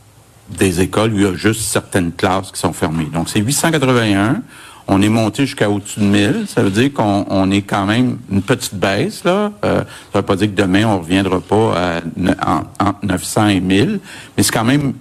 [0.49, 3.09] des écoles où il y a juste certaines classes qui sont fermées.
[3.13, 4.43] Donc, c'est 881.
[4.91, 6.45] On est monté jusqu'à au-dessus de 1000.
[6.47, 9.23] Ça veut dire qu'on est quand même une petite baisse.
[9.23, 9.51] Là.
[9.63, 13.99] Euh, ça veut pas dire que demain, on reviendra pas à, entre 900 et 1000.
[14.35, 14.93] Mais c'est quand même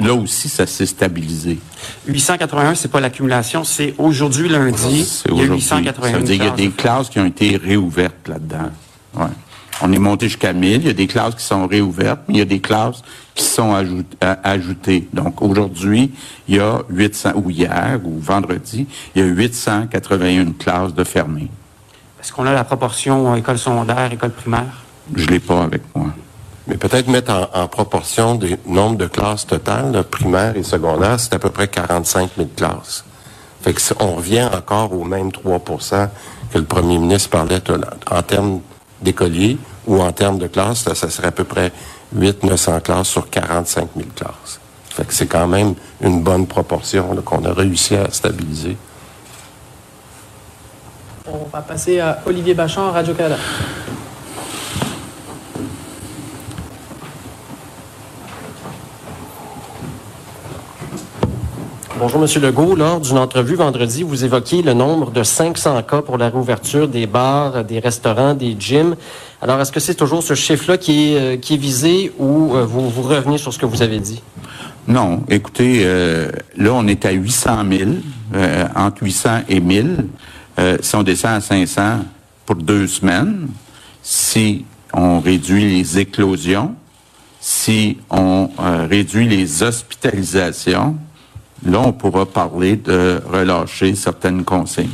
[0.00, 1.58] là aussi, ça s'est stabilisé.
[2.06, 5.04] 881, c'est pas l'accumulation, c'est aujourd'hui lundi.
[5.04, 5.60] C'est aujourd'hui.
[5.60, 5.82] Ça veut
[6.22, 8.70] dire qu'il y a des classes qui ont été réouvertes là-dedans.
[9.14, 9.26] Ouais.
[9.80, 10.82] On est monté jusqu'à 1000.
[10.82, 13.02] Il y a des classes qui sont réouvertes, mais il y a des classes
[13.34, 13.74] qui sont
[14.20, 15.08] ajoutées.
[15.12, 16.12] Donc aujourd'hui,
[16.48, 21.48] il y a 800, ou hier, ou vendredi, il y a 881 classes de fermées.
[22.20, 24.84] Est-ce qu'on a la proportion école secondaire, école primaire?
[25.14, 26.08] Je l'ai pas avec moi.
[26.66, 31.38] Mais peut-être mettre en, proportion des nombres de classes totales, primaire et secondaire, c'est à
[31.38, 33.04] peu près 45 000 classes.
[33.62, 36.08] Fait que on revient encore au même 3%
[36.52, 37.62] que le premier ministre parlait
[38.10, 38.60] en termes
[39.02, 41.72] d'écoliers ou en termes de classes, ça serait à peu près
[42.16, 44.60] 800-900 classes sur 45 000 classes.
[44.90, 48.76] Fait que c'est quand même une bonne proportion qu'on a réussi à stabiliser.
[51.26, 53.36] On va passer à Olivier Bachand, Radio-Canada.
[61.98, 62.76] Bonjour, Monsieur Legault.
[62.76, 67.08] Lors d'une entrevue vendredi, vous évoquiez le nombre de 500 cas pour la réouverture des
[67.08, 68.94] bars, des restaurants, des gyms.
[69.42, 73.36] Alors, est-ce que c'est toujours ce chiffre-là qui est, euh, visé ou euh, vous, revenez
[73.36, 74.22] sur ce que vous avez dit?
[74.86, 75.24] Non.
[75.28, 77.90] Écoutez, euh, là, on est à 800 000,
[78.76, 80.06] entre 800 et 1000.
[80.80, 81.82] si on descend à 500
[82.46, 83.48] pour deux semaines,
[84.04, 86.76] si on réduit les éclosions,
[87.40, 88.50] si on
[88.88, 90.96] réduit les hospitalisations,
[91.64, 94.88] là, on pourra parler de relâcher certaines consignes.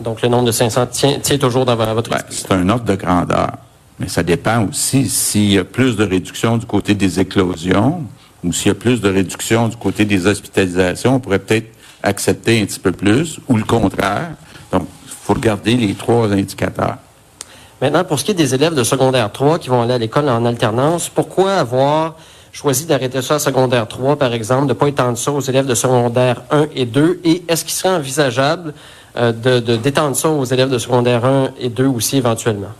[0.00, 2.10] Donc, le nombre de 500 tient, toujours dans votre...
[2.10, 3.52] Ben, c'est un ordre de grandeur.
[3.98, 8.02] Mais ça dépend aussi s'il y a plus de réduction du côté des éclosions
[8.42, 12.60] ou s'il y a plus de réduction du côté des hospitalisations, on pourrait peut-être accepter
[12.60, 14.30] un petit peu plus ou le contraire.
[14.72, 16.96] Donc, il faut regarder les trois indicateurs.
[17.80, 20.28] Maintenant, pour ce qui est des élèves de secondaire 3 qui vont aller à l'école
[20.28, 22.14] en alternance, pourquoi avoir
[22.52, 25.66] choisi d'arrêter ça à secondaire 3, par exemple, de ne pas étendre ça aux élèves
[25.66, 27.20] de secondaire 1 et 2?
[27.24, 28.74] Et est-ce qu'il serait envisageable
[29.16, 32.72] euh, de, d'étendre ça aux élèves de secondaire 1 et 2 aussi éventuellement?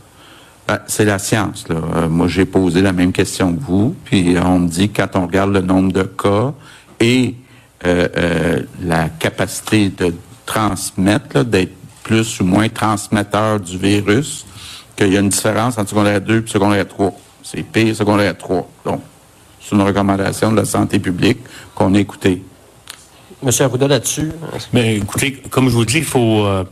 [0.69, 1.67] Ben, c'est la science.
[1.69, 1.77] Là.
[1.97, 5.23] Euh, moi, j'ai posé la même question que vous, puis on me dit quand on
[5.27, 6.53] regarde le nombre de cas
[7.01, 7.35] et
[7.85, 10.15] euh, la capacité de
[10.47, 11.73] transmettre, d'être
[12.05, 14.45] plus ou moins transmetteur du virus,
[14.97, 17.13] qu'il y a une différence entre secondaire 2 et secondaire 3.
[17.43, 18.69] C'est pire secondaire 3.
[18.85, 19.01] Donc,
[19.63, 21.39] c'est une recommandation de la santé publique
[21.75, 22.43] qu'on a écoutée.
[23.43, 24.31] Monsieur Arruda, là-dessus?
[24.73, 26.45] Mais écoutez, comme je vous dis, il faut...
[26.45, 26.65] Euh, euh,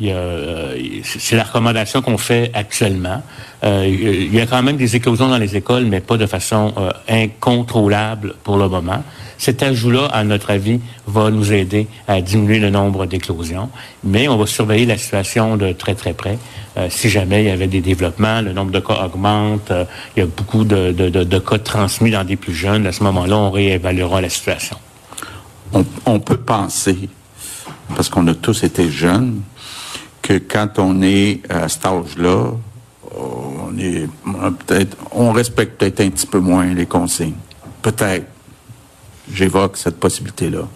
[0.00, 3.22] c'est la recommandation qu'on fait actuellement.
[3.64, 6.72] Euh, il y a quand même des éclosions dans les écoles, mais pas de façon
[6.76, 9.02] euh, incontrôlable pour le moment.
[9.38, 13.70] Cet ajout-là, à notre avis, va nous aider à diminuer le nombre d'éclosions,
[14.04, 16.38] mais on va surveiller la situation de très très près.
[16.90, 19.72] si jamais il y avait des développements, le nombre de cas augmente,
[20.16, 23.36] il y a beaucoup de, de, cas transmis dans des plus jeunes, à ce moment-là,
[23.36, 24.76] on réévaluera la situation.
[25.72, 27.08] On, on peut penser,
[27.94, 29.40] parce qu'on a tous été jeunes,
[30.28, 32.52] que quand on est à cet âge-là,
[33.16, 37.40] on est peut-être, on respecte peut-être un petit peu moins les consignes.
[37.80, 38.26] Peut-être.
[39.32, 40.68] J'évoque cette possibilité-là.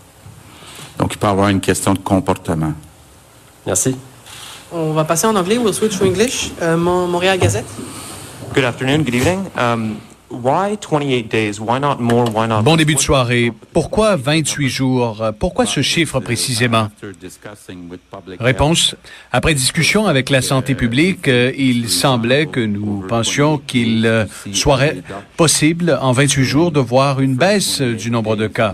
[0.99, 2.73] Donc, il peut y avoir une question de comportement.
[3.67, 3.95] Merci.
[4.73, 5.59] On va passer en anglais.
[5.59, 6.53] We'll switch to English.
[6.62, 7.69] Euh, Montréal Gazette.
[8.55, 9.03] Good afternoon.
[9.03, 9.45] Good evening.
[9.59, 9.97] Um,
[12.62, 13.53] Bon début de soirée.
[13.73, 15.25] Pourquoi 28 jours?
[15.38, 16.88] Pourquoi ce chiffre précisément?
[18.40, 18.97] Réponse.
[19.31, 25.03] Après discussion avec la santé publique, euh, il semblait que nous pensions qu'il euh, serait
[25.37, 28.73] possible en 28 jours de voir une baisse du nombre de cas.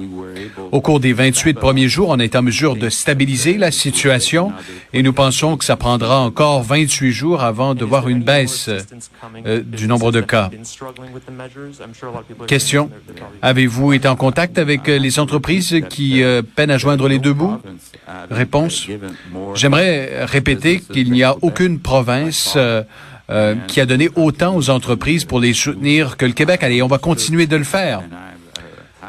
[0.72, 4.52] Au cours des 28 premiers jours, on est en mesure de stabiliser la situation
[4.92, 8.68] et nous pensons que ça prendra encore 28 jours avant de voir une baisse
[9.46, 10.50] euh, du nombre de cas.
[12.46, 12.90] Question.
[13.42, 17.32] Avez-vous été en contact avec euh, les entreprises qui euh, peinent à joindre les deux
[17.32, 17.58] bouts?
[18.30, 18.86] Réponse.
[19.54, 25.38] J'aimerais répéter qu'il n'y a aucune province euh, qui a donné autant aux entreprises pour
[25.38, 26.62] les soutenir que le Québec.
[26.62, 28.02] Allez, on va continuer de le faire.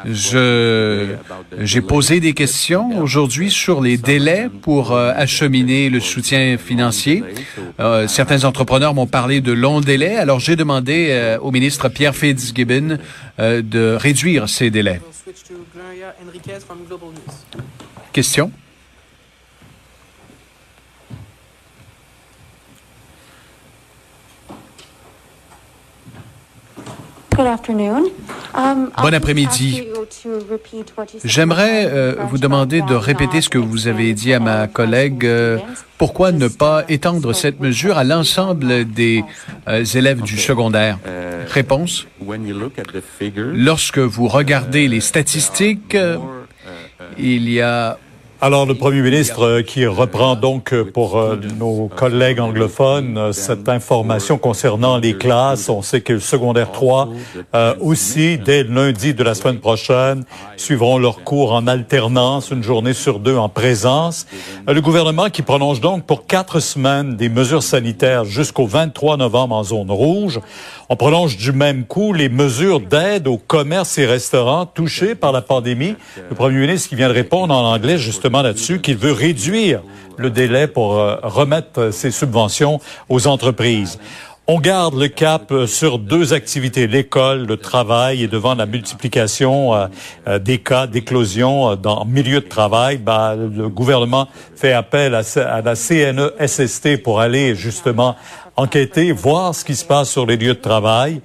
[0.05, 7.23] J'ai posé des questions aujourd'hui sur les délais pour euh, acheminer le soutien financier.
[7.79, 12.15] Euh, certains entrepreneurs m'ont parlé de longs délais, alors j'ai demandé euh, au ministre Pierre
[12.15, 12.97] Fitzgibbon
[13.39, 14.99] de réduire ces délais.
[18.11, 18.51] Question?
[29.01, 29.83] Bon après-midi.
[31.23, 35.25] J'aimerais euh, vous demander de répéter ce que vous avez dit à ma collègue.
[35.25, 35.57] Euh,
[35.97, 39.23] pourquoi ne pas étendre cette mesure à l'ensemble des
[39.67, 40.97] euh, élèves du secondaire?
[41.47, 42.05] Réponse.
[43.53, 45.97] Lorsque vous regardez les statistiques,
[47.17, 47.97] il y a
[48.41, 53.67] alors, le Premier ministre euh, qui reprend donc euh, pour euh, nos collègues anglophones cette
[53.67, 55.67] information concernant les classes.
[55.67, 57.09] On sait que le secondaire 3
[57.81, 60.23] aussi, dès lundi de la semaine prochaine,
[60.55, 64.25] suivront leurs cours en alternance, une journée sur deux en présence.
[64.67, 69.63] Le gouvernement qui prolonge donc pour quatre semaines des mesures sanitaires jusqu'au 23 novembre en
[69.63, 70.39] zone rouge.
[70.87, 75.41] On prolonge du même coup les mesures d'aide aux commerces et restaurants touchés par la
[75.41, 75.95] pandémie.
[76.29, 79.81] Le premier ministre qui vient de répondre en anglais justement là-dessus qu'il veut réduire
[80.17, 83.99] le délai pour euh, remettre ces subventions aux entreprises.
[84.47, 89.73] On garde le cap euh, sur deux activités, l'école, le travail, et devant la multiplication
[89.75, 95.61] euh, des cas d'éclosion dans milieu de travail, bah, le gouvernement fait appel à, à
[95.61, 98.15] la CNESST pour aller justement
[98.55, 101.21] enquêter, voir ce qui se passe sur les lieux de travail.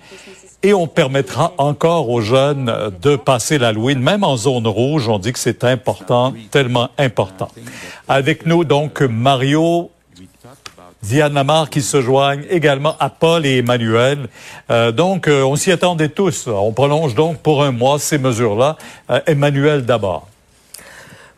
[0.65, 5.11] Et on permettra encore aux jeunes de passer l'Halloween, même en zone rouge.
[5.11, 7.51] On dit que c'est important, tellement important.
[8.09, 9.91] Avec nous, donc, Mario,
[11.03, 14.29] Diane Lamar qui se joignent également à Paul et Emmanuel.
[14.71, 16.47] Euh, donc, euh, on s'y attendait tous.
[16.47, 18.79] On prolonge donc pour un mois ces mesures-là.
[19.11, 20.29] Euh, Emmanuel d'abord.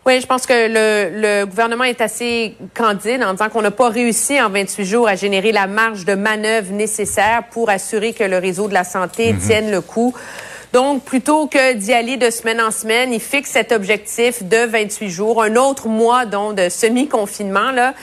[0.07, 3.89] Oui, je pense que le, le, gouvernement est assez candide en disant qu'on n'a pas
[3.89, 8.39] réussi en 28 jours à générer la marge de manœuvre nécessaire pour assurer que le
[8.39, 9.41] réseau de la santé mhm.
[9.41, 10.15] tienne le coup.
[10.73, 15.11] Donc, plutôt que d'y aller de semaine en semaine, il fixe cet objectif de 28
[15.11, 17.95] jours, un autre mois donc de semi-confinement là,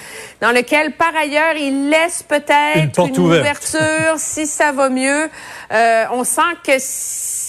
[0.41, 5.29] dans lequel par ailleurs il laisse peut-être une, ouverture si ça va mieux.
[5.71, 6.79] Euh, on sent que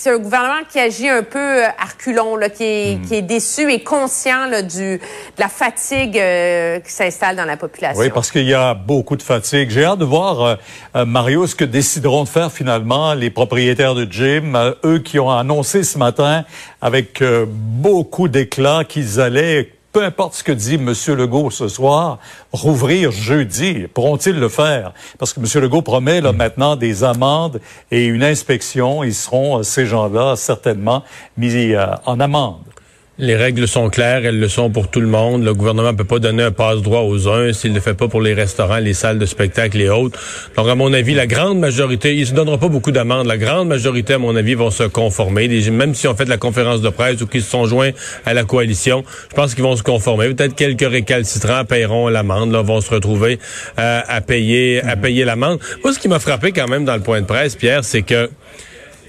[0.04, 3.72] c'est un gouvernement qui agit un peu euh, arculon, là, qui, est, qui est déçu
[3.72, 5.00] et conscient là, du, de
[5.38, 7.98] la fatigue euh, qui s'installe dans la population.
[7.98, 9.70] Oui, parce qu'il y a beaucoup de fatigue.
[9.70, 10.58] J'ai hâte de voir,
[10.94, 15.30] euh, Mario, ce que décideront de faire finalement les propriétaires de gym, eux qui ont
[15.30, 16.44] annoncé ce matin
[16.82, 20.92] avec beaucoup d'éclat qu'ils allaient peu importe ce que dit M.
[21.16, 22.18] Legault ce soir,
[22.52, 23.86] rouvrir jeudi.
[23.94, 24.92] Pourront-ils le faire?
[25.18, 25.62] Parce que M.
[25.62, 27.60] Legault promet là, maintenant des amendes
[27.92, 29.04] et une inspection.
[29.04, 31.04] Ils seront, euh, ces gens-là, certainement
[31.36, 32.73] mis euh, en amende.
[33.16, 35.44] Les règles sont claires, elles le sont pour tout le monde.
[35.44, 38.08] Le gouvernement ne peut pas donner un passe-droit aux uns s'il ne le fait pas
[38.08, 40.18] pour les restaurants, les salles de spectacle et autres.
[40.56, 43.28] Donc, à mon avis, la grande majorité, ils se donneront pas beaucoup d'amendes.
[43.28, 45.46] La grande majorité, à mon avis, vont se conformer.
[45.70, 47.92] Même si on fait de la conférence de presse ou qu'ils se sont joints
[48.26, 50.34] à la coalition, je pense qu'ils vont se conformer.
[50.34, 53.38] Peut-être quelques récalcitrants paieront l'amende, là, vont se retrouver
[53.78, 55.60] euh, à payer, à payer l'amende.
[55.84, 58.28] Moi, ce qui m'a frappé quand même dans le point de presse, Pierre, c'est que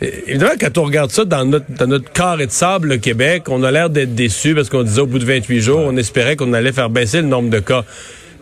[0.01, 3.63] Évidemment, quand on regarde ça dans notre, dans notre carré de sable, le Québec, on
[3.63, 6.51] a l'air d'être déçu parce qu'on disait au bout de 28 jours, on espérait qu'on
[6.53, 7.85] allait faire baisser le nombre de cas.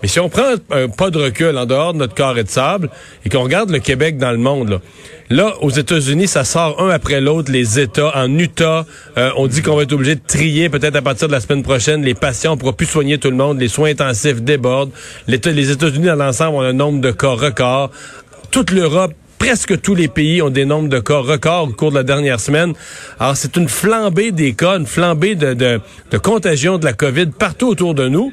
[0.02, 2.90] Mais si on prend un pas de recul en dehors de notre carré de sable
[3.26, 4.82] et qu'on regarde le Québec dans le monde, là,
[5.30, 8.12] là aux États-Unis, ça sort un après l'autre, les États.
[8.14, 8.86] En Utah,
[9.18, 11.64] euh, on dit qu'on va être obligé de trier peut-être à partir de la semaine
[11.64, 12.54] prochaine les patients.
[12.54, 13.62] On pourra plus soigner tout le monde.
[13.62, 14.92] Les soins intensifs débordent.
[15.28, 17.90] Les États-Unis dans l'ensemble ont un nombre de cas record.
[18.52, 19.14] Toute l'Europe
[19.46, 22.40] presque tous les pays ont des nombres de cas records au cours de la dernière
[22.40, 22.74] semaine.
[23.20, 25.82] Alors, c'est une flambée des cas, une flambée de, de,
[26.12, 28.32] de contagion de la COVID partout autour de nous.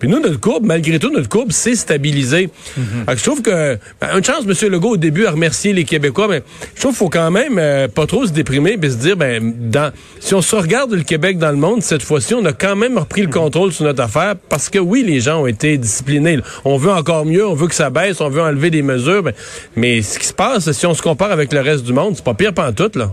[0.00, 2.48] Puis nous, notre courbe, malgré tout, notre courbe s'est stabilisée.
[2.48, 3.16] Mm-hmm.
[3.16, 4.70] Je trouve que, ben, une chance, M.
[4.70, 6.42] Legault, au début, a remercié les Québécois, mais
[6.74, 9.52] je trouve qu'il faut quand même euh, pas trop se déprimer et se dire, ben,
[9.70, 12.76] dans, si on se regarde le Québec dans le monde, cette fois-ci, on a quand
[12.76, 13.32] même repris le mm-hmm.
[13.32, 16.38] contrôle sur notre affaire parce que oui, les gens ont été disciplinés.
[16.64, 19.34] On veut encore mieux, on veut que ça baisse, on veut enlever des mesures, mais,
[19.76, 22.24] mais ce qui se passe, si on se compare avec le reste du monde, c'est
[22.24, 23.12] pas pire tout là.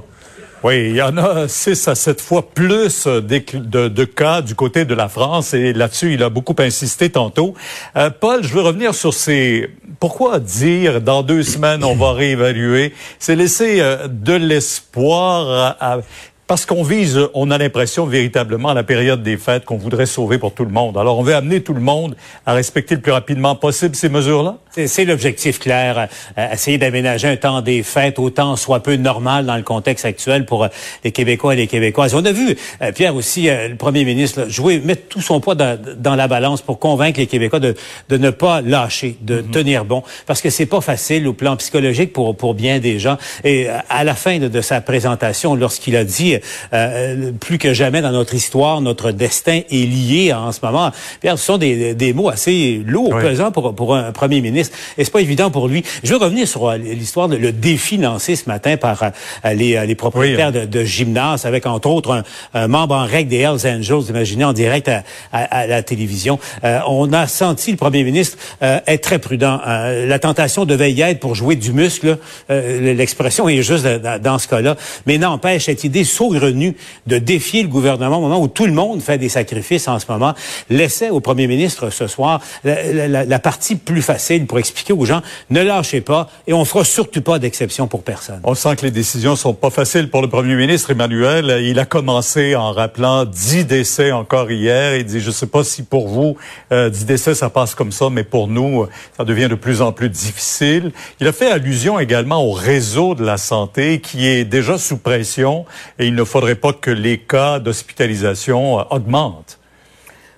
[0.67, 4.83] Oui, il y en a six à sept fois plus de, de, cas du côté
[4.83, 7.53] de la France et là-dessus, il a beaucoup insisté tantôt.
[7.95, 9.69] Euh, Paul, je veux revenir sur ces...
[10.01, 12.93] Pourquoi dire dans deux semaines on va réévaluer?
[13.17, 15.99] C'est laisser euh, de l'espoir à
[16.47, 20.37] parce qu'on vise, on a l'impression véritablement à la période des fêtes qu'on voudrait sauver
[20.37, 20.97] pour tout le monde.
[20.97, 24.57] Alors, on veut amener tout le monde à respecter le plus rapidement possible ces mesures-là?
[24.85, 29.57] C'est l'objectif clair, euh, essayer d'aménager un temps des fêtes autant soit peu normal dans
[29.57, 30.67] le contexte actuel pour euh,
[31.03, 32.13] les Québécois et les Québécoises.
[32.13, 36.15] On a vu, euh, Pierre aussi, le premier ministre, jouer, mettre tout son poids dans,
[36.15, 37.75] la balance pour convaincre les Québécois de,
[38.09, 39.51] de ne pas lâcher, de mm-hmm.
[39.51, 43.17] tenir bon, parce que c'est pas facile au plan psychologique pour, pour bien des gens.
[43.43, 46.36] Et à la fin de, de sa présentation, lorsqu'il a dit
[46.73, 50.91] euh, plus que jamais dans notre histoire, notre destin est lié en ce moment.
[51.21, 54.75] Pierre, ce sont des, des mots assez lourds, pesants pour, pour un premier ministre.
[54.97, 55.83] Et c'est pas évident pour lui.
[56.03, 59.95] Je veux revenir sur euh, l'histoire, le défi lancé ce matin par euh, les, les,
[59.95, 62.23] propriétaires de, de gymnases, avec entre autres
[62.53, 66.39] un, membre en règle des Hells Angels, imaginez en direct à, à, la télévision.
[66.87, 69.59] on a senti le premier ministre être très prudent.
[69.65, 72.17] la tentation devait y être pour jouer du muscle.
[72.49, 74.75] L'expression est juste dans ce cas-là.
[75.05, 76.75] Mais n'empêche, cette idée saugrenue
[77.07, 80.05] de défier le gouvernement au moment où tout le monde fait des sacrifices en ce
[80.09, 80.33] moment,
[80.69, 85.61] laissait au premier ministre ce soir la, partie plus facile pour expliquer aux gens ne
[85.61, 88.41] lâchez pas et on fera surtout pas d'exception pour personne.
[88.43, 91.59] On sent que les décisions sont pas faciles pour le premier ministre Emmanuel.
[91.63, 94.95] Il a commencé en rappelant dix décès encore hier.
[94.95, 96.35] Il dit je sais pas si pour vous
[96.71, 100.09] euh, décès ça passe comme ça, mais pour nous ça devient de plus en plus
[100.09, 100.91] difficile.
[101.19, 105.65] Il a fait allusion également au réseau de la santé qui est déjà sous pression
[105.99, 109.59] et il ne faudrait pas que les cas d'hospitalisation euh, augmentent.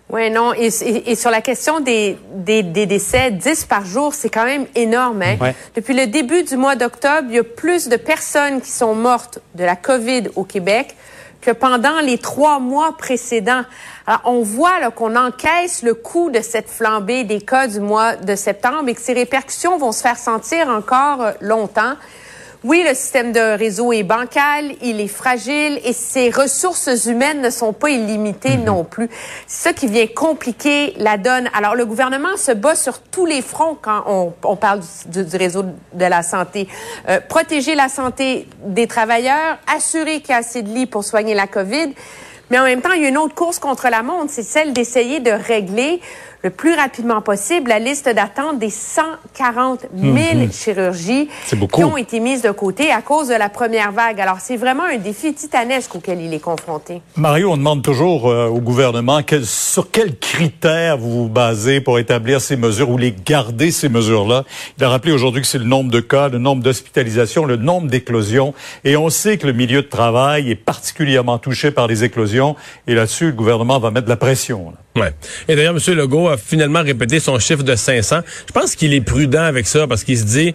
[0.09, 0.53] Oui, non.
[0.53, 5.21] Et, sur la question des, des, décès, 10 par jour, c'est quand même énorme.
[5.21, 5.53] Hein?
[5.75, 9.37] Depuis le début du mois d'octobre, il y a plus de personnes qui sont mortes
[9.53, 10.95] de la COVID au Québec
[11.41, 13.63] que pendant les trois mois précédents.
[14.07, 18.35] Alors, on voit qu'on encaisse le coût de cette flambée des cas du mois de
[18.35, 21.93] septembre et que ces répercussions vont se faire sentir encore euh, longtemps.
[22.65, 27.49] Oui, le système de réseau est bancal, il est fragile et ses ressources humaines ne
[27.49, 28.65] sont pas illimitées mhm.
[28.65, 29.09] non plus.
[29.47, 31.49] C'est ça qui vient compliquer la donne.
[31.53, 35.37] Alors, le gouvernement se bat sur tous les fronts quand on, on parle du, du,
[35.37, 36.67] réseau de la santé.
[37.07, 41.35] Euh, protéger la santé des travailleurs, assurer qu'il y a assez de lits pour soigner
[41.35, 41.93] la COVID.
[42.49, 44.73] Mais en même temps, il y a une autre course contre la montre, c'est celle
[44.73, 46.01] d'essayer de régler
[46.43, 50.51] le plus rapidement possible la liste d'attente des 140 000 Mhm.
[50.51, 51.27] chirurgies
[51.73, 54.19] qui ont été mises de côté à cause de la première vague.
[54.21, 57.01] Alors, c'est vraiment un défi titanesque auquel il est confronté.
[57.17, 61.99] Mario, on demande toujours euh, au gouvernement quel- sur quels critères vous vous basez pour
[61.99, 64.45] établir ces mesures ou les garder ces mesures-là.
[64.77, 67.87] Il a rappelé aujourd'hui que c'est le nombre de cas, le nombre d'hospitalisations, le nombre
[67.89, 68.53] d'éclosions.
[68.83, 72.55] Et on sait que le milieu de travail est particulièrement touché par les éclosions.
[72.87, 74.71] Et là-dessus, le gouvernement va mettre de la pression.
[74.71, 74.77] là.
[75.01, 75.13] Ouais.
[75.47, 75.95] Et d'ailleurs, M.
[75.95, 78.19] Legault a finalement répété son chiffre de 500.
[78.47, 80.53] Je pense qu'il est prudent avec ça parce qu'il se dit,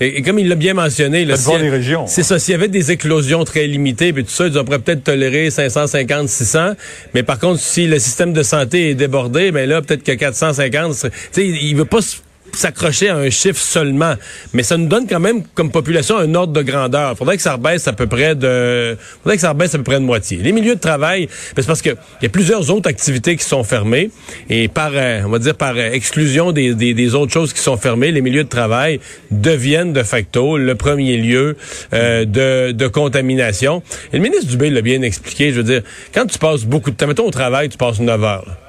[0.00, 2.06] et, et comme il l'a bien mentionné, là, s'il y a- les régions.
[2.06, 5.04] c'est ça, s'il y avait des éclosions très limitées, puis tout ça, ils pourraient peut-être
[5.04, 6.72] tolérer 550, 600.
[7.14, 10.94] Mais par contre, si le système de santé est débordé, ben là, peut-être que 450,
[10.94, 12.22] c'est- tu sais, il il veut pas s-
[12.52, 14.14] s'accrocher à un chiffre seulement.
[14.52, 17.16] Mais ça nous donne quand même, comme population, un ordre de grandeur.
[17.16, 20.00] Faudrait que ça rebaisse à peu près de, faudrait que ça rebaisse à peu près
[20.00, 20.38] de moitié.
[20.38, 23.44] Les milieux de travail, ben, c'est parce que il y a plusieurs autres activités qui
[23.44, 24.10] sont fermées
[24.48, 27.76] et par, euh, on va dire par euh, exclusion des, des, autres choses qui sont
[27.76, 31.56] fermées, les milieux de travail deviennent de facto le premier lieu
[31.92, 33.82] euh, de, de contamination.
[34.12, 35.50] Et le ministre Dubé l'a bien expliqué.
[35.50, 35.82] Je veux dire,
[36.14, 38.63] quand tu passes beaucoup de temps, mettons au travail, tu passes 9 heures.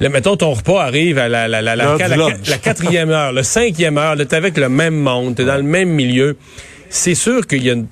[0.00, 1.84] Là, mettons, ton repas arrive à la, la, la, la,
[2.48, 5.62] la- quatrième heure, le cinquième heure, là, t'es avec le même monde, t'es dans le
[5.62, 6.36] même milieu.
[6.88, 7.86] C'est sûr qu'il y a une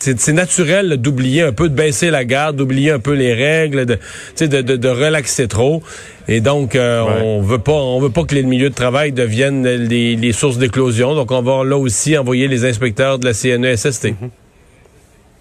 [0.00, 3.98] c'est naturel d'oublier un peu, de baisser la garde, d'oublier un peu les règles, de,
[4.36, 5.82] tu de, de, de relaxer trop.
[6.28, 9.66] Et donc, euh, on veut pas, on veut pas que les milieux de travail deviennent
[9.66, 11.14] les, les sources d'éclosion.
[11.14, 14.08] Donc, on va là aussi envoyer les inspecteurs de la CNESST.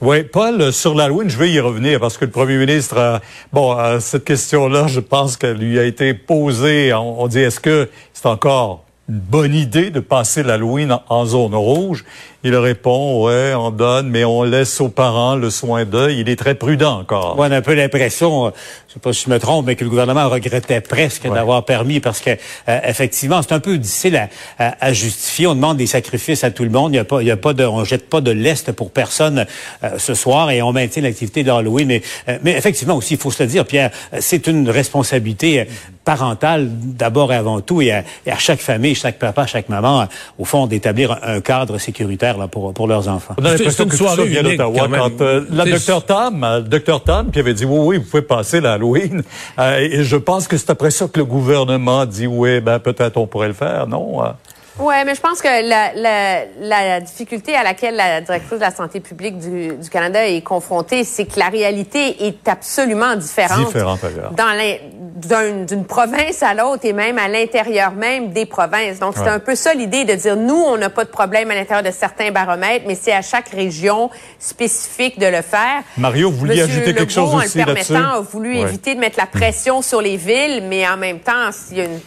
[0.05, 3.21] Oui, Paul, euh, sur l'Halloween, je vais y revenir parce que le premier ministre,
[3.53, 6.93] bon, cette question-là, je pense qu'elle lui a été posée.
[6.93, 12.05] On dit, est-ce que c'est encore une bonne idée de passer l'Halloween en, zone rouge?
[12.45, 16.11] Il répond, ouais, on donne, mais on laisse aux parents le soin d'eux.
[16.11, 17.39] Il est très prudent encore.
[17.39, 18.49] Ouais, on a un peu l'impression, euh,
[18.89, 22.01] je sais pas si je me trompe, mais que le gouvernement regrettait presque d'avoir permis
[22.01, 24.27] parce que euh, effectivement, c'est un peu difficile à,
[24.59, 25.47] à- à justifier.
[25.47, 26.91] On demande des sacrifices à tout le monde.
[26.93, 28.91] Il y a pas, il y a pas de, on jette pas de lest pour
[28.91, 29.45] personne
[29.83, 31.87] euh, ce soir et on maintient l'activité d'Halloween.
[31.87, 35.65] Mais, euh, mais effectivement aussi, il faut se le dire, Pierre, euh, c'est une responsabilité
[36.03, 40.01] parentale d'abord et avant tout, et à, et à chaque famille, chaque papa, chaque maman,
[40.01, 40.05] euh,
[40.39, 43.35] au fond, d'établir un, cadre sécuritaire là, pour, pour leurs enfants.
[43.37, 44.87] On a l'impression que tout ça vient d'Ottawa.
[44.89, 48.05] Quand euh, la docteur Tam, euh, le docteur Tam, qui avait dit oui, oui, vous
[48.05, 49.23] pouvez passer l'Halloween.
[49.59, 53.17] Euh, et je pense que c'est après ça que le gouvernement dit oui, ben peut-être
[53.17, 54.21] on pourrait le faire, non?
[54.79, 58.71] Ouais, mais je pense que la, la, la difficulté à laquelle la directrice de la
[58.71, 63.67] santé publique du, du Canada est confrontée, c'est que la réalité est absolument différente.
[63.67, 63.99] Différente.
[64.35, 68.99] Dans d'une province à l'autre et même à l'intérieur même des provinces.
[68.99, 69.29] Donc, c'est Ouais.
[69.29, 71.91] un peu ça l'idée de dire, nous, on n'a pas de problème à l'intérieur de
[71.95, 74.09] certains baromètres, mais c'est à chaque région
[74.39, 75.83] spécifique de le faire.
[75.97, 77.93] Mario, vous vouliez ajouter quelque chose en aussi le là-dessus?
[77.93, 78.61] permettant, a voulu Ouais.
[78.61, 81.85] éviter de mettre la pression sur les villes, mais en même temps, il y a
[81.85, 81.99] une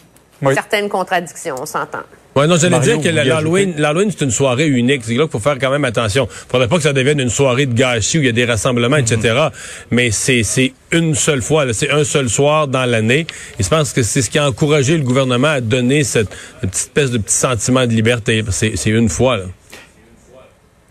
[0.43, 0.55] Oui.
[0.55, 2.01] certaine contradiction, on s'entend.
[2.37, 5.03] Ouais, non, j'allais dire que l'Halloween, l'Halloween, c'est une soirée unique.
[5.05, 6.29] C'est là qu'il faut faire quand même attention.
[6.49, 8.99] Faudrait pas que ça devienne une soirée de gâchis où il y a des rassemblements,
[8.99, 9.49] etc.
[9.91, 13.27] Mais c'est, c'est une seule fois, c'est un seul soir dans l'année.
[13.59, 16.29] Et je pense que c'est ce qui a encouragé le gouvernement à donner cette,
[16.61, 18.45] cette petite espèce de petit sentiment de liberté.
[18.51, 19.45] C'est, c'est une fois, là.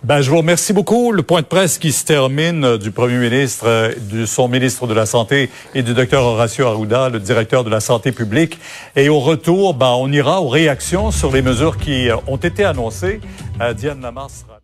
[0.06, 1.12] Ben, je vous remercie beaucoup.
[1.12, 4.86] Le point de presse qui se termine euh, du premier ministre, euh, de son ministre
[4.86, 8.60] de la Santé et du docteur Horacio Arruda, le directeur de la Santé publique.
[8.96, 12.64] Et au retour, ben, on ira aux réactions sur les mesures qui euh, ont été
[12.64, 13.20] annoncées.
[13.76, 14.55] Diane Lamar sera...